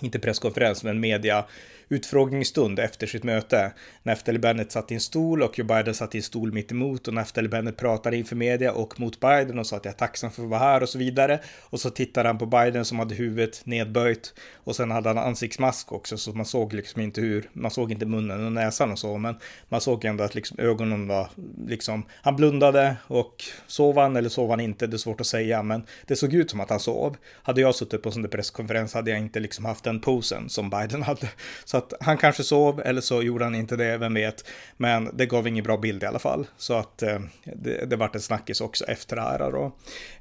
inte 0.00 0.18
presskonferens, 0.18 0.84
men 0.84 1.00
media 1.00 1.44
utfrågningsstund 1.92 2.78
efter 2.78 3.06
sitt 3.06 3.24
möte. 3.24 3.72
Naftali 4.02 4.38
Bennett 4.38 4.72
satt 4.72 4.90
i 4.90 4.94
en 4.94 5.00
stol 5.00 5.42
och 5.42 5.58
Joe 5.58 5.66
Biden 5.66 5.94
satt 5.94 6.14
i 6.14 6.18
en 6.18 6.22
stol 6.22 6.52
mitt 6.52 6.72
emot 6.72 7.08
och 7.08 7.14
Naftali 7.14 7.48
Bennett 7.48 7.76
pratade 7.76 8.16
inför 8.16 8.36
media 8.36 8.72
och 8.72 9.00
mot 9.00 9.20
Biden 9.20 9.58
och 9.58 9.66
sa 9.66 9.76
att 9.76 9.84
jag 9.84 9.92
är 9.92 9.98
tacksam 9.98 10.30
för 10.30 10.42
att 10.42 10.48
vara 10.48 10.60
här 10.60 10.82
och 10.82 10.88
så 10.88 10.98
vidare. 10.98 11.40
Och 11.62 11.80
så 11.80 11.90
tittade 11.90 12.28
han 12.28 12.38
på 12.38 12.46
Biden 12.46 12.84
som 12.84 12.98
hade 12.98 13.14
huvudet 13.14 13.66
nedböjt 13.66 14.34
och 14.54 14.76
sen 14.76 14.90
hade 14.90 15.08
han 15.08 15.18
ansiktsmask 15.18 15.92
också 15.92 16.16
så 16.16 16.32
man 16.32 16.46
såg 16.46 16.72
liksom 16.72 17.02
inte 17.02 17.20
hur, 17.20 17.50
man 17.52 17.70
såg 17.70 17.92
inte 17.92 18.06
munnen 18.06 18.46
och 18.46 18.52
näsan 18.52 18.92
och 18.92 18.98
så, 18.98 19.18
men 19.18 19.34
man 19.68 19.80
såg 19.80 20.04
ändå 20.04 20.24
att 20.24 20.34
liksom 20.34 20.58
ögonen 20.58 21.08
var 21.08 21.28
liksom, 21.66 22.04
han 22.22 22.36
blundade 22.36 22.96
och 23.06 23.44
sov 23.66 23.98
han 23.98 24.16
eller 24.16 24.28
sov 24.28 24.50
han 24.50 24.60
inte, 24.60 24.86
det 24.86 24.96
är 24.96 24.98
svårt 24.98 25.20
att 25.20 25.26
säga, 25.26 25.62
men 25.62 25.86
det 26.06 26.16
såg 26.16 26.34
ut 26.34 26.50
som 26.50 26.60
att 26.60 26.70
han 26.70 26.80
sov. 26.80 27.16
Hade 27.42 27.60
jag 27.60 27.74
suttit 27.74 28.02
på 28.02 28.08
en 28.08 28.12
sån 28.12 28.22
där 28.22 28.28
presskonferens 28.28 28.94
hade 28.94 29.10
jag 29.10 29.20
inte 29.20 29.40
liksom 29.40 29.64
haft 29.64 29.81
den 29.84 30.00
posen 30.00 30.48
som 30.48 30.70
Biden 30.70 31.02
hade. 31.08 31.28
Så 31.64 31.76
att 31.76 31.92
han 32.00 32.16
kanske 32.16 32.42
sov 32.42 32.82
eller 32.84 33.00
så 33.00 33.22
gjorde 33.22 33.44
han 33.44 33.54
inte 33.54 33.76
det, 33.76 33.98
vem 33.98 34.14
vet. 34.14 34.48
Men 34.76 35.10
det 35.16 35.26
gav 35.26 35.48
ingen 35.48 35.64
bra 35.64 35.76
bild 35.76 36.02
i 36.02 36.06
alla 36.06 36.18
fall. 36.18 36.46
Så 36.56 36.74
att 36.74 37.02
eh, 37.02 37.20
det, 37.44 37.90
det 37.90 37.96
vart 37.96 38.14
en 38.14 38.20
snackis 38.20 38.60
också 38.60 38.84
efter 38.84 39.16
det 39.16 39.22
här 39.22 39.38
då. 39.38 39.72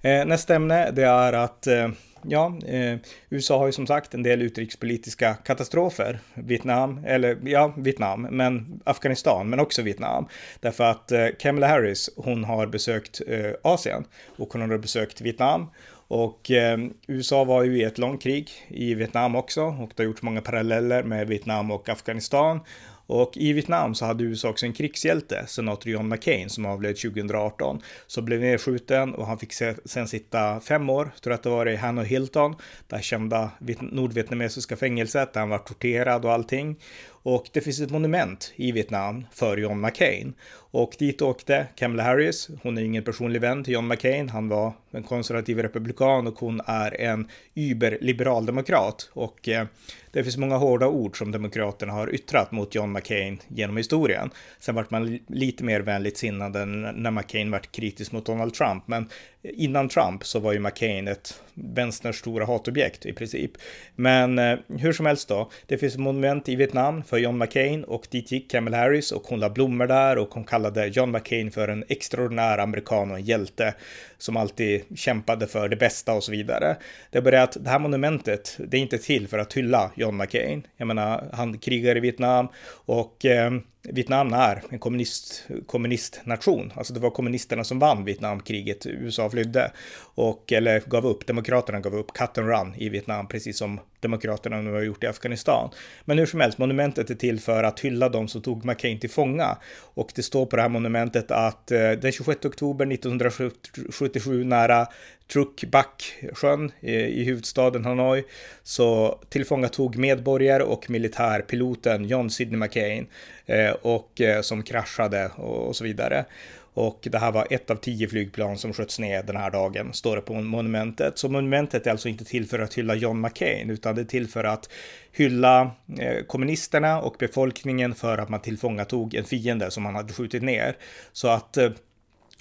Eh, 0.02 0.26
nästa 0.26 0.56
ämne 0.56 0.92
det 0.92 1.04
är 1.04 1.34
att 1.34 1.68
eh, 1.68 1.88
Ja, 2.24 2.58
eh, 2.68 2.98
USA 3.30 3.58
har 3.58 3.66
ju 3.66 3.72
som 3.72 3.88
sagt 3.88 4.14
en 4.14 4.24
del 4.24 4.42
utrikespolitiska 4.42 5.34
katastrofer. 5.34 6.20
Vietnam, 6.34 7.06
eller 7.06 7.38
ja, 7.44 7.74
Vietnam, 7.78 8.22
men 8.22 8.82
Afghanistan, 8.84 9.50
men 9.50 9.60
också 9.60 9.82
Vietnam. 9.82 10.28
Därför 10.60 10.84
att 10.84 11.12
eh, 11.12 11.28
Kamala 11.40 11.68
Harris, 11.68 12.10
hon 12.16 12.44
har 12.44 12.68
besökt 12.68 13.22
eh, 13.28 13.52
Asien 13.62 14.04
och 14.38 14.54
hon 14.54 14.62
har 14.62 14.78
besökt 14.78 15.22
Vietnam 15.22 15.68
och 16.12 16.52
eh, 16.52 16.78
USA 17.08 17.44
var 17.44 17.64
ju 17.64 17.78
i 17.78 17.84
ett 17.84 17.98
långt 17.98 18.22
krig 18.22 18.50
i 18.68 18.94
Vietnam 18.94 19.36
också 19.36 19.62
och 19.62 19.92
det 19.96 20.04
har 20.04 20.06
gjorts 20.06 20.22
många 20.22 20.42
paralleller 20.42 21.04
med 21.04 21.28
Vietnam 21.28 21.72
och 21.72 21.90
Afghanistan. 21.90 22.60
Och 23.06 23.38
i 23.38 23.54
Vietnam 23.54 23.96
så 23.96 24.06
hade 24.06 24.24
USA 24.24 24.50
också 24.50 24.66
en 24.66 24.74
krigshjälte, 24.74 25.46
senator 25.48 25.92
John 25.92 26.08
McCain, 26.10 26.50
som 26.50 26.66
avled 26.66 26.98
2018. 26.98 27.82
Så 28.08 28.22
blev 28.22 28.40
nedskjuten 28.40 29.16
och 29.16 29.28
han 29.28 29.38
fick 29.38 29.54
sen 29.86 30.08
sitta 30.08 30.60
fem 30.60 30.90
år, 30.90 31.12
tror 31.22 31.32
jag 31.32 31.34
att 31.34 31.44
det 31.44 31.50
var 31.50 31.70
i 31.70 31.76
Hanoi 31.76 32.06
Hilton, 32.06 32.56
det 32.88 32.96
här 32.96 33.04
kända 33.04 33.52
nordvietnamesiska 33.80 34.76
fängelset 34.76 35.34
där 35.34 35.40
han 35.40 35.50
var 35.50 35.58
torterad 35.58 36.26
och 36.26 36.32
allting. 36.32 36.76
Och 37.24 37.50
det 37.54 37.62
finns 37.62 37.80
ett 37.80 37.92
monument 37.92 38.54
i 38.56 38.72
Vietnam 38.72 39.26
för 39.32 39.58
John 39.58 39.82
McCain. 39.82 40.34
Och 40.54 40.96
dit 41.00 41.22
åkte 41.22 41.68
Kamala 41.76 42.04
Harris. 42.04 42.50
Hon 42.64 42.78
är 42.78 42.82
ingen 42.82 43.04
personlig 43.04 43.42
vän 43.42 43.64
till 43.64 43.74
John 43.74 43.88
McCain. 43.88 44.30
Han 44.30 44.50
var 44.50 44.74
en 44.92 45.04
konservativ 45.04 45.60
republikan 45.60 46.28
och 46.28 46.40
hon 46.40 46.62
är 46.66 47.02
en 47.02 47.28
überliberal 47.56 48.46
demokrat. 48.46 49.10
Och 49.14 49.50
eh, 49.50 49.66
det 50.12 50.24
finns 50.24 50.38
många 50.38 50.58
hårda 50.58 50.88
ord 50.88 51.18
som 51.18 51.32
demokraterna 51.32 51.94
har 51.94 52.16
yttrat 52.16 52.52
mot 52.52 52.76
John 52.76 52.92
McCain 52.92 53.42
genom 53.48 53.78
historien. 53.78 54.30
Sen 54.60 54.76
vart 54.76 54.92
man 54.92 55.20
lite 55.28 55.64
mer 55.64 55.80
vänligt 55.80 56.18
sinnad 56.18 56.52
när 56.54 57.12
McCain 57.12 57.52
vart 57.52 57.72
kritisk 57.72 58.12
mot 58.12 58.26
Donald 58.26 58.54
Trump. 58.54 58.88
Men 58.88 59.10
innan 59.44 59.90
Trump 59.90 60.26
så 60.26 60.40
var 60.40 60.54
ju 60.54 60.60
McCain 60.60 61.08
ett 61.08 61.42
vänsterns 61.54 62.16
stora 62.16 62.46
hatobjekt 62.46 63.06
i 63.06 63.14
princip. 63.14 63.52
Men 63.96 64.40
eh, 64.40 64.60
hur 64.68 64.94
som 64.94 65.06
helst 65.06 65.28
då, 65.28 65.52
det 65.66 65.78
finns 65.78 65.94
ett 65.94 66.00
monument 66.00 66.50
i 66.50 66.56
Vietnam 66.56 67.04
för 67.04 67.18
John 67.18 67.38
McCain 67.38 67.84
och 67.84 68.08
dit 68.12 68.32
gick 68.32 68.52
Kamala 68.52 68.78
Harris 68.78 69.12
och 69.12 69.24
hon 69.24 69.40
la 69.40 69.50
blommor 69.50 69.88
där 69.88 70.18
och 70.18 70.34
hon 70.34 70.44
kallade 70.44 70.88
John 70.88 71.12
McCain 71.12 71.52
för 71.52 71.68
en 71.68 71.84
extraordinär 71.90 72.58
amerikan 72.58 73.12
och 73.12 73.18
en 73.18 73.26
hjälte 73.26 73.74
som 74.18 74.38
alltid 74.38 74.98
kämpade 74.98 75.48
för 75.48 75.70
det 75.70 75.76
bästa 75.76 76.14
och 76.14 76.24
så 76.24 76.32
vidare. 76.32 76.76
Det 77.12 77.18
är 77.18 77.22
bara 77.22 77.44
att 77.44 77.58
det 77.60 77.70
här 77.70 77.80
monumentet, 77.80 78.58
det 78.68 78.78
är 78.78 78.82
inte 78.82 78.98
till 78.98 79.28
för 79.28 79.38
att 79.38 79.54
hylla 79.54 79.92
John 79.96 80.18
McCain. 80.18 80.68
Jag 80.78 80.88
menar, 80.88 81.30
han 81.34 81.58
krigar 81.58 81.98
i 81.98 82.00
Vietnam 82.00 82.48
och 82.86 83.26
eh, 83.26 83.52
Vietnam 83.84 84.34
är 84.34 84.64
en 84.70 84.80
kommunist, 84.80 85.48
kommunistnation. 85.66 86.74
Alltså 86.76 86.94
det 86.94 87.00
var 87.00 87.10
kommunisterna 87.10 87.64
som 87.64 87.80
vann 87.80 88.06
Vietnamkriget. 88.06 88.86
USA 88.86 89.30
flydde 89.30 89.72
och, 90.16 90.52
eller 90.52 90.80
gav 90.80 91.06
upp. 91.06 91.28
Demokraterna 91.28 91.80
gav 91.80 91.96
upp 91.96 92.14
cut 92.14 92.38
and 92.38 92.48
run 92.48 92.76
i 92.76 92.90
Vietnam, 92.90 93.28
precis 93.28 93.58
som 93.58 93.80
demokraterna 94.02 94.62
nu 94.62 94.72
har 94.72 94.82
gjort 94.82 95.04
i 95.04 95.08
Afghanistan. 95.08 95.70
Men 96.06 96.18
hur 96.18 96.26
som 96.26 96.40
helst, 96.40 96.58
monumentet 96.58 97.10
är 97.10 97.16
till 97.16 97.40
för 97.40 97.64
att 97.64 97.80
hylla 97.80 98.10
dem 98.10 98.28
som 98.28 98.42
tog 98.42 98.66
McCain 98.66 99.00
till 99.00 99.10
fånga. 99.10 99.58
Och 99.94 100.12
det 100.16 100.24
står 100.24 100.46
på 100.46 100.56
det 100.56 100.62
här 100.62 100.70
monumentet 100.70 101.32
att 101.32 101.72
eh, 101.72 101.92
den 101.92 102.12
26 102.12 102.46
oktober 102.46 102.94
1977 102.94 104.44
nära 104.44 104.88
Trukbak-sjön 105.34 106.72
i 106.82 107.24
huvudstaden 107.24 107.86
Hanoi 107.86 108.24
så 108.64 109.20
tillfångatog 109.30 109.98
medborgare 109.98 110.64
och 110.64 110.90
militärpiloten 110.90 112.06
John 112.06 112.30
Sidney 112.30 112.58
McCain 112.58 113.08
eh, 113.46 113.72
och 113.72 114.22
eh, 114.22 114.42
som 114.42 114.64
kraschade 114.64 115.32
och 115.36 115.76
så 115.76 115.84
vidare. 115.84 116.26
Och 116.74 117.08
det 117.12 117.18
här 117.18 117.32
var 117.32 117.48
ett 117.50 117.70
av 117.70 117.76
tio 117.76 118.08
flygplan 118.08 118.58
som 118.58 118.74
sköts 118.74 119.00
ner 119.00 119.24
den 119.24 119.36
här 119.36 119.52
dagen, 119.52 119.94
står 119.94 120.16
det 120.16 120.22
på 120.22 120.34
monumentet. 120.34 121.18
Så 121.18 121.30
monumentet 121.30 121.88
är 121.88 121.92
alltså 121.92 122.10
inte 122.10 122.26
till 122.26 122.48
för 122.48 122.60
att 122.60 122.74
hylla 122.74 122.96
John 122.96 123.22
McCain, 123.22 123.70
utan 123.70 123.96
det 123.96 124.02
är 124.02 124.06
till 124.06 124.28
för 124.28 124.44
att 124.44 124.70
hylla 125.12 125.72
eh, 126.00 126.24
kommunisterna 126.28 127.02
och 127.02 127.16
befolkningen 127.20 127.96
för 127.96 128.18
att 128.18 128.30
man 128.30 128.42
tillfångatog 128.42 129.16
en 129.16 129.26
fiende 129.26 129.72
som 129.72 129.84
man 129.84 129.96
hade 129.96 130.14
skjutit 130.14 130.44
ner. 130.44 130.78
Så 131.12 131.28
att 131.28 131.58
eh, 131.58 131.70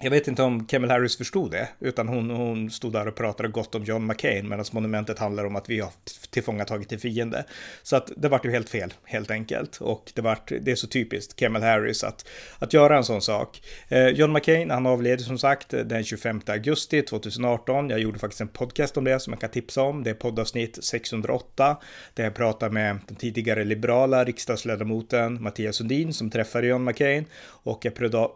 jag 0.02 0.10
vet 0.10 0.28
inte 0.28 0.42
om 0.42 0.66
Kamala 0.66 0.94
Harris 0.94 1.16
förstod 1.16 1.50
det, 1.50 1.68
utan 1.80 2.08
hon, 2.08 2.30
hon 2.30 2.70
stod 2.70 2.92
där 2.92 3.08
och 3.08 3.14
pratade 3.14 3.48
gott 3.48 3.74
om 3.74 3.84
John 3.84 4.06
McCain, 4.06 4.48
medan 4.48 4.64
monumentet 4.72 5.18
handlar 5.18 5.44
om 5.44 5.56
att 5.56 5.68
vi 5.68 5.80
har 5.80 5.90
tillfångatagit 6.30 6.92
en 6.92 6.98
fiende. 6.98 7.44
Så 7.82 7.96
att 7.96 8.12
det 8.16 8.28
vart 8.28 8.44
ju 8.44 8.50
helt 8.50 8.68
fel, 8.68 8.94
helt 9.04 9.30
enkelt. 9.30 9.76
Och 9.76 10.12
det 10.14 10.22
vart, 10.22 10.52
det 10.60 10.70
är 10.70 10.74
så 10.74 10.86
typiskt 10.86 11.36
Kamala 11.36 11.66
Harris 11.66 12.04
att, 12.04 12.28
att 12.58 12.72
göra 12.72 12.96
en 12.96 13.04
sån 13.04 13.22
sak. 13.22 13.62
Eh, 13.88 14.08
John 14.08 14.32
McCain, 14.32 14.70
han 14.70 14.86
avled 14.86 15.20
som 15.20 15.38
sagt 15.38 15.70
den 15.70 16.04
25 16.04 16.40
augusti 16.46 17.02
2018. 17.02 17.90
Jag 17.90 18.00
gjorde 18.00 18.18
faktiskt 18.18 18.40
en 18.40 18.48
podcast 18.48 18.96
om 18.96 19.04
det 19.04 19.20
som 19.20 19.32
jag 19.32 19.40
kan 19.40 19.50
tipsa 19.50 19.82
om. 19.82 20.04
Det 20.04 20.10
är 20.10 20.14
poddavsnitt 20.14 20.84
608, 20.84 21.76
där 22.14 22.24
jag 22.24 22.34
pratar 22.34 22.70
med 22.70 22.98
den 23.08 23.16
tidigare 23.16 23.64
liberala 23.64 24.24
riksdagsledamoten 24.24 25.42
Mattias 25.42 25.76
Sundin 25.76 26.12
som 26.12 26.30
träffade 26.30 26.66
John 26.66 26.84
McCain. 26.84 27.24
Och 27.42 27.84
jag, 27.84 28.30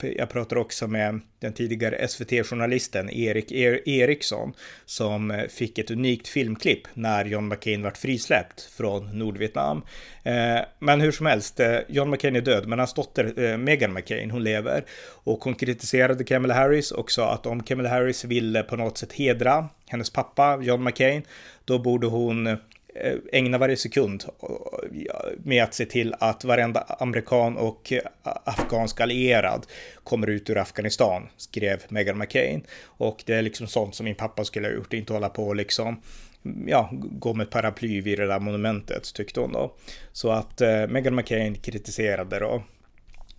jag 0.00 0.28
pratar 0.28 0.56
också 0.56 0.86
med 0.86 1.05
Eh, 1.06 1.14
den 1.38 1.52
tidigare 1.52 2.08
SVT-journalisten 2.08 3.10
Erik 3.10 3.52
er 3.52 3.88
Eriksson 3.88 4.52
som 4.84 5.30
eh, 5.30 5.46
fick 5.46 5.78
ett 5.78 5.90
unikt 5.90 6.28
filmklipp 6.28 6.82
när 6.94 7.24
John 7.24 7.48
McCain 7.48 7.82
vart 7.82 7.96
frisläppt 7.96 8.60
från 8.60 9.18
Nordvietnam. 9.18 9.82
Eh, 10.22 10.58
men 10.78 11.00
hur 11.00 11.12
som 11.12 11.26
helst, 11.26 11.60
John 11.88 12.10
McCain 12.10 12.36
är 12.36 12.40
död, 12.40 12.68
men 12.68 12.78
hans 12.78 12.94
dotter 12.94 13.56
Meghan 13.56 13.92
McCain, 13.92 14.30
hon 14.30 14.44
lever. 14.44 14.84
Och 15.24 15.44
hon 15.44 15.54
kritiserade 15.54 16.24
Kamala 16.24 16.54
Harris 16.54 16.90
och 16.90 17.10
sa 17.10 17.32
att 17.32 17.46
om 17.46 17.62
Kamala 17.62 17.88
Harris 17.88 18.24
ville 18.24 18.62
på 18.62 18.76
något 18.76 18.98
sätt 18.98 19.12
hedra 19.12 19.68
hennes 19.86 20.10
pappa 20.10 20.58
John 20.62 20.84
McCain, 20.84 21.22
då 21.64 21.78
borde 21.78 22.06
hon 22.06 22.58
Eh, 23.00 23.14
ägna 23.32 23.58
varje 23.58 23.76
sekund 23.76 24.24
eh, 24.42 24.48
med 25.42 25.64
att 25.64 25.74
se 25.74 25.86
till 25.86 26.14
att 26.18 26.44
varenda 26.44 26.80
amerikan 26.80 27.56
och 27.56 27.92
eh, 27.92 28.00
afghansk 28.22 29.00
allierad 29.00 29.66
kommer 30.04 30.26
ut 30.26 30.50
ur 30.50 30.58
Afghanistan, 30.58 31.28
skrev 31.36 31.82
Meghan 31.88 32.18
McCain. 32.18 32.62
Och 32.84 33.22
det 33.26 33.34
är 33.34 33.42
liksom 33.42 33.66
sånt 33.66 33.94
som 33.94 34.04
min 34.04 34.14
pappa 34.14 34.44
skulle 34.44 34.68
ha 34.68 34.74
gjort, 34.74 34.92
inte 34.92 35.12
hålla 35.12 35.28
på 35.28 35.46
och 35.46 35.56
liksom 35.56 36.00
ja, 36.66 36.90
gå 36.92 37.34
med 37.34 37.50
paraply 37.50 38.00
vid 38.00 38.18
det 38.18 38.26
där 38.26 38.40
monumentet, 38.40 39.14
tyckte 39.14 39.40
hon 39.40 39.52
då. 39.52 39.74
Så 40.12 40.30
att 40.30 40.60
eh, 40.60 40.86
Meghan 40.88 41.14
McCain 41.14 41.54
kritiserade 41.54 42.38
då 42.38 42.62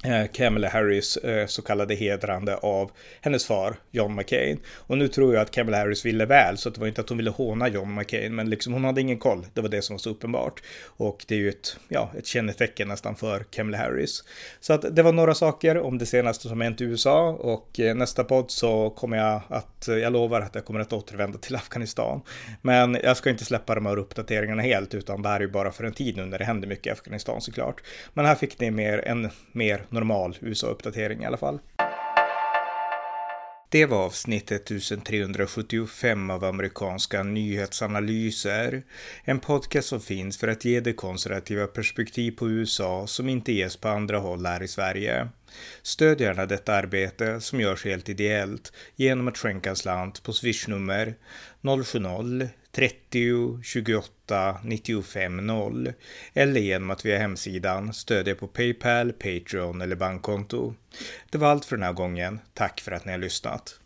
Eh, 0.04 0.28
Kamala 0.32 0.68
Harris 0.68 1.18
eh, 1.18 1.48
så 1.48 1.62
kallade 1.62 1.96
hedrande 1.96 2.58
av 2.58 2.92
hennes 3.22 3.46
far 3.46 3.76
John 3.92 4.16
McCain. 4.16 4.60
Och 4.74 4.98
nu 4.98 5.08
tror 5.08 5.34
jag 5.34 5.42
att 5.42 5.52
Kamala 5.52 5.78
Harris 5.78 6.06
ville 6.06 6.26
väl, 6.26 6.58
så 6.58 6.70
det 6.70 6.80
var 6.80 6.88
inte 6.88 7.02
att 7.02 7.10
hon 7.10 7.18
ville 7.18 7.30
håna 7.30 7.68
John 7.68 7.96
McCain, 7.96 8.36
men 8.36 8.50
liksom 8.50 8.74
hon 8.74 8.84
hade 8.84 9.02
ingen 9.02 9.18
koll. 9.18 9.46
Det 9.54 9.62
var 9.62 9.70
det 9.70 9.82
som 9.82 9.94
var 9.94 10.00
så 10.00 10.10
uppenbart. 10.10 10.64
Och 10.86 11.26
det 11.28 11.36
är 11.36 11.40
ju 11.40 11.50
ett, 11.50 11.78
ja, 11.88 12.12
ett 12.18 12.26
kännetecken 12.26 12.88
nästan 12.88 13.16
för 13.16 13.40
Kamala 13.40 13.78
Harris. 13.78 14.24
Så 14.60 14.74
att 14.74 14.96
det 14.96 15.04
var 15.04 15.12
några 15.12 15.36
saker 15.36 15.78
om 15.78 15.98
det 15.98 16.06
senaste 16.06 16.48
som 16.48 16.62
hänt 16.62 16.82
i 16.82 16.84
USA 16.84 17.30
och 17.30 17.80
eh, 17.80 17.96
nästa 17.96 18.24
podd 18.24 18.52
så 18.52 18.90
kommer 18.90 19.18
jag 19.18 19.42
att, 19.50 19.88
jag 19.88 20.14
lovar 20.14 20.42
att 20.42 20.56
jag 20.56 20.66
kommer 20.66 20.80
att 20.80 20.94
återvända 20.94 21.38
till 21.38 21.56
Afghanistan. 21.56 22.22
Men 22.62 22.98
jag 23.04 23.18
ska 23.18 23.30
inte 23.30 23.46
släppa 23.46 23.76
de 23.76 23.86
här 23.86 23.98
uppdateringarna 23.98 24.62
helt, 24.62 24.94
utan 24.94 25.22
det 25.22 25.30
här 25.30 25.36
är 25.36 25.42
ju 25.42 25.52
bara 25.52 25.72
för 25.72 25.84
en 25.84 25.94
tid 25.94 26.18
nu 26.18 26.26
när 26.26 26.38
det 26.38 26.46
händer 26.46 26.68
mycket 26.68 26.88
i 26.88 26.90
Afghanistan 26.90 27.42
såklart. 27.42 27.82
Men 28.14 28.26
här 28.26 28.36
fick 28.36 28.60
ni 28.60 28.72
mer, 28.72 29.08
en 29.08 29.30
mer 29.52 29.87
normal 29.92 30.38
USA-uppdatering 30.42 31.24
i 31.24 31.26
alla 31.26 31.38
fall. 31.38 31.60
Det 33.70 33.86
var 33.86 34.06
avsnitt 34.06 34.52
1375 34.52 36.30
av 36.30 36.44
amerikanska 36.44 37.24
nyhetsanalyser. 37.24 38.84
En 39.24 39.40
podcast 39.40 39.88
som 39.88 40.02
finns 40.02 40.38
för 40.38 40.48
att 40.48 40.66
ge 40.66 40.80
det 40.80 40.94
konservativa 40.94 41.68
perspektiv 41.68 42.32
på 42.32 42.50
USA 42.50 43.08
som 43.08 43.30
inte 43.30 43.52
ges 43.52 43.78
på 43.78 43.88
andra 43.88 44.20
håll 44.20 44.46
här 44.46 44.64
i 44.64 44.68
Sverige. 44.68 45.28
Stöd 45.82 46.22
gärna 46.22 46.46
detta 46.46 46.74
arbete 46.74 47.42
som 47.42 47.62
görs 47.62 47.86
helt 47.86 48.10
ideellt 48.10 48.74
genom 48.96 49.28
att 49.28 49.38
skänka 49.38 49.70
en 49.70 49.76
slant 49.76 50.24
på 50.24 50.34
swishnummer 50.34 51.16
070 51.62 52.50
30 52.72 53.60
28 53.64 54.60
95 54.64 55.48
0 55.48 55.94
eller 56.34 56.62
genom 56.62 56.90
att 56.90 57.06
via 57.06 57.18
hemsidan 57.18 57.94
stödja 57.94 58.36
på 58.36 58.48
Paypal, 58.48 59.14
Patreon 59.14 59.82
eller 59.82 59.96
bankkonto. 59.96 60.74
Det 61.30 61.38
var 61.38 61.48
allt 61.48 61.66
för 61.66 61.76
den 61.76 61.84
här 61.84 61.94
gången. 61.94 62.40
Tack 62.54 62.82
för 62.82 62.92
att 62.92 63.06
ni 63.06 63.12
har 63.12 63.20
lyssnat. 63.20 63.80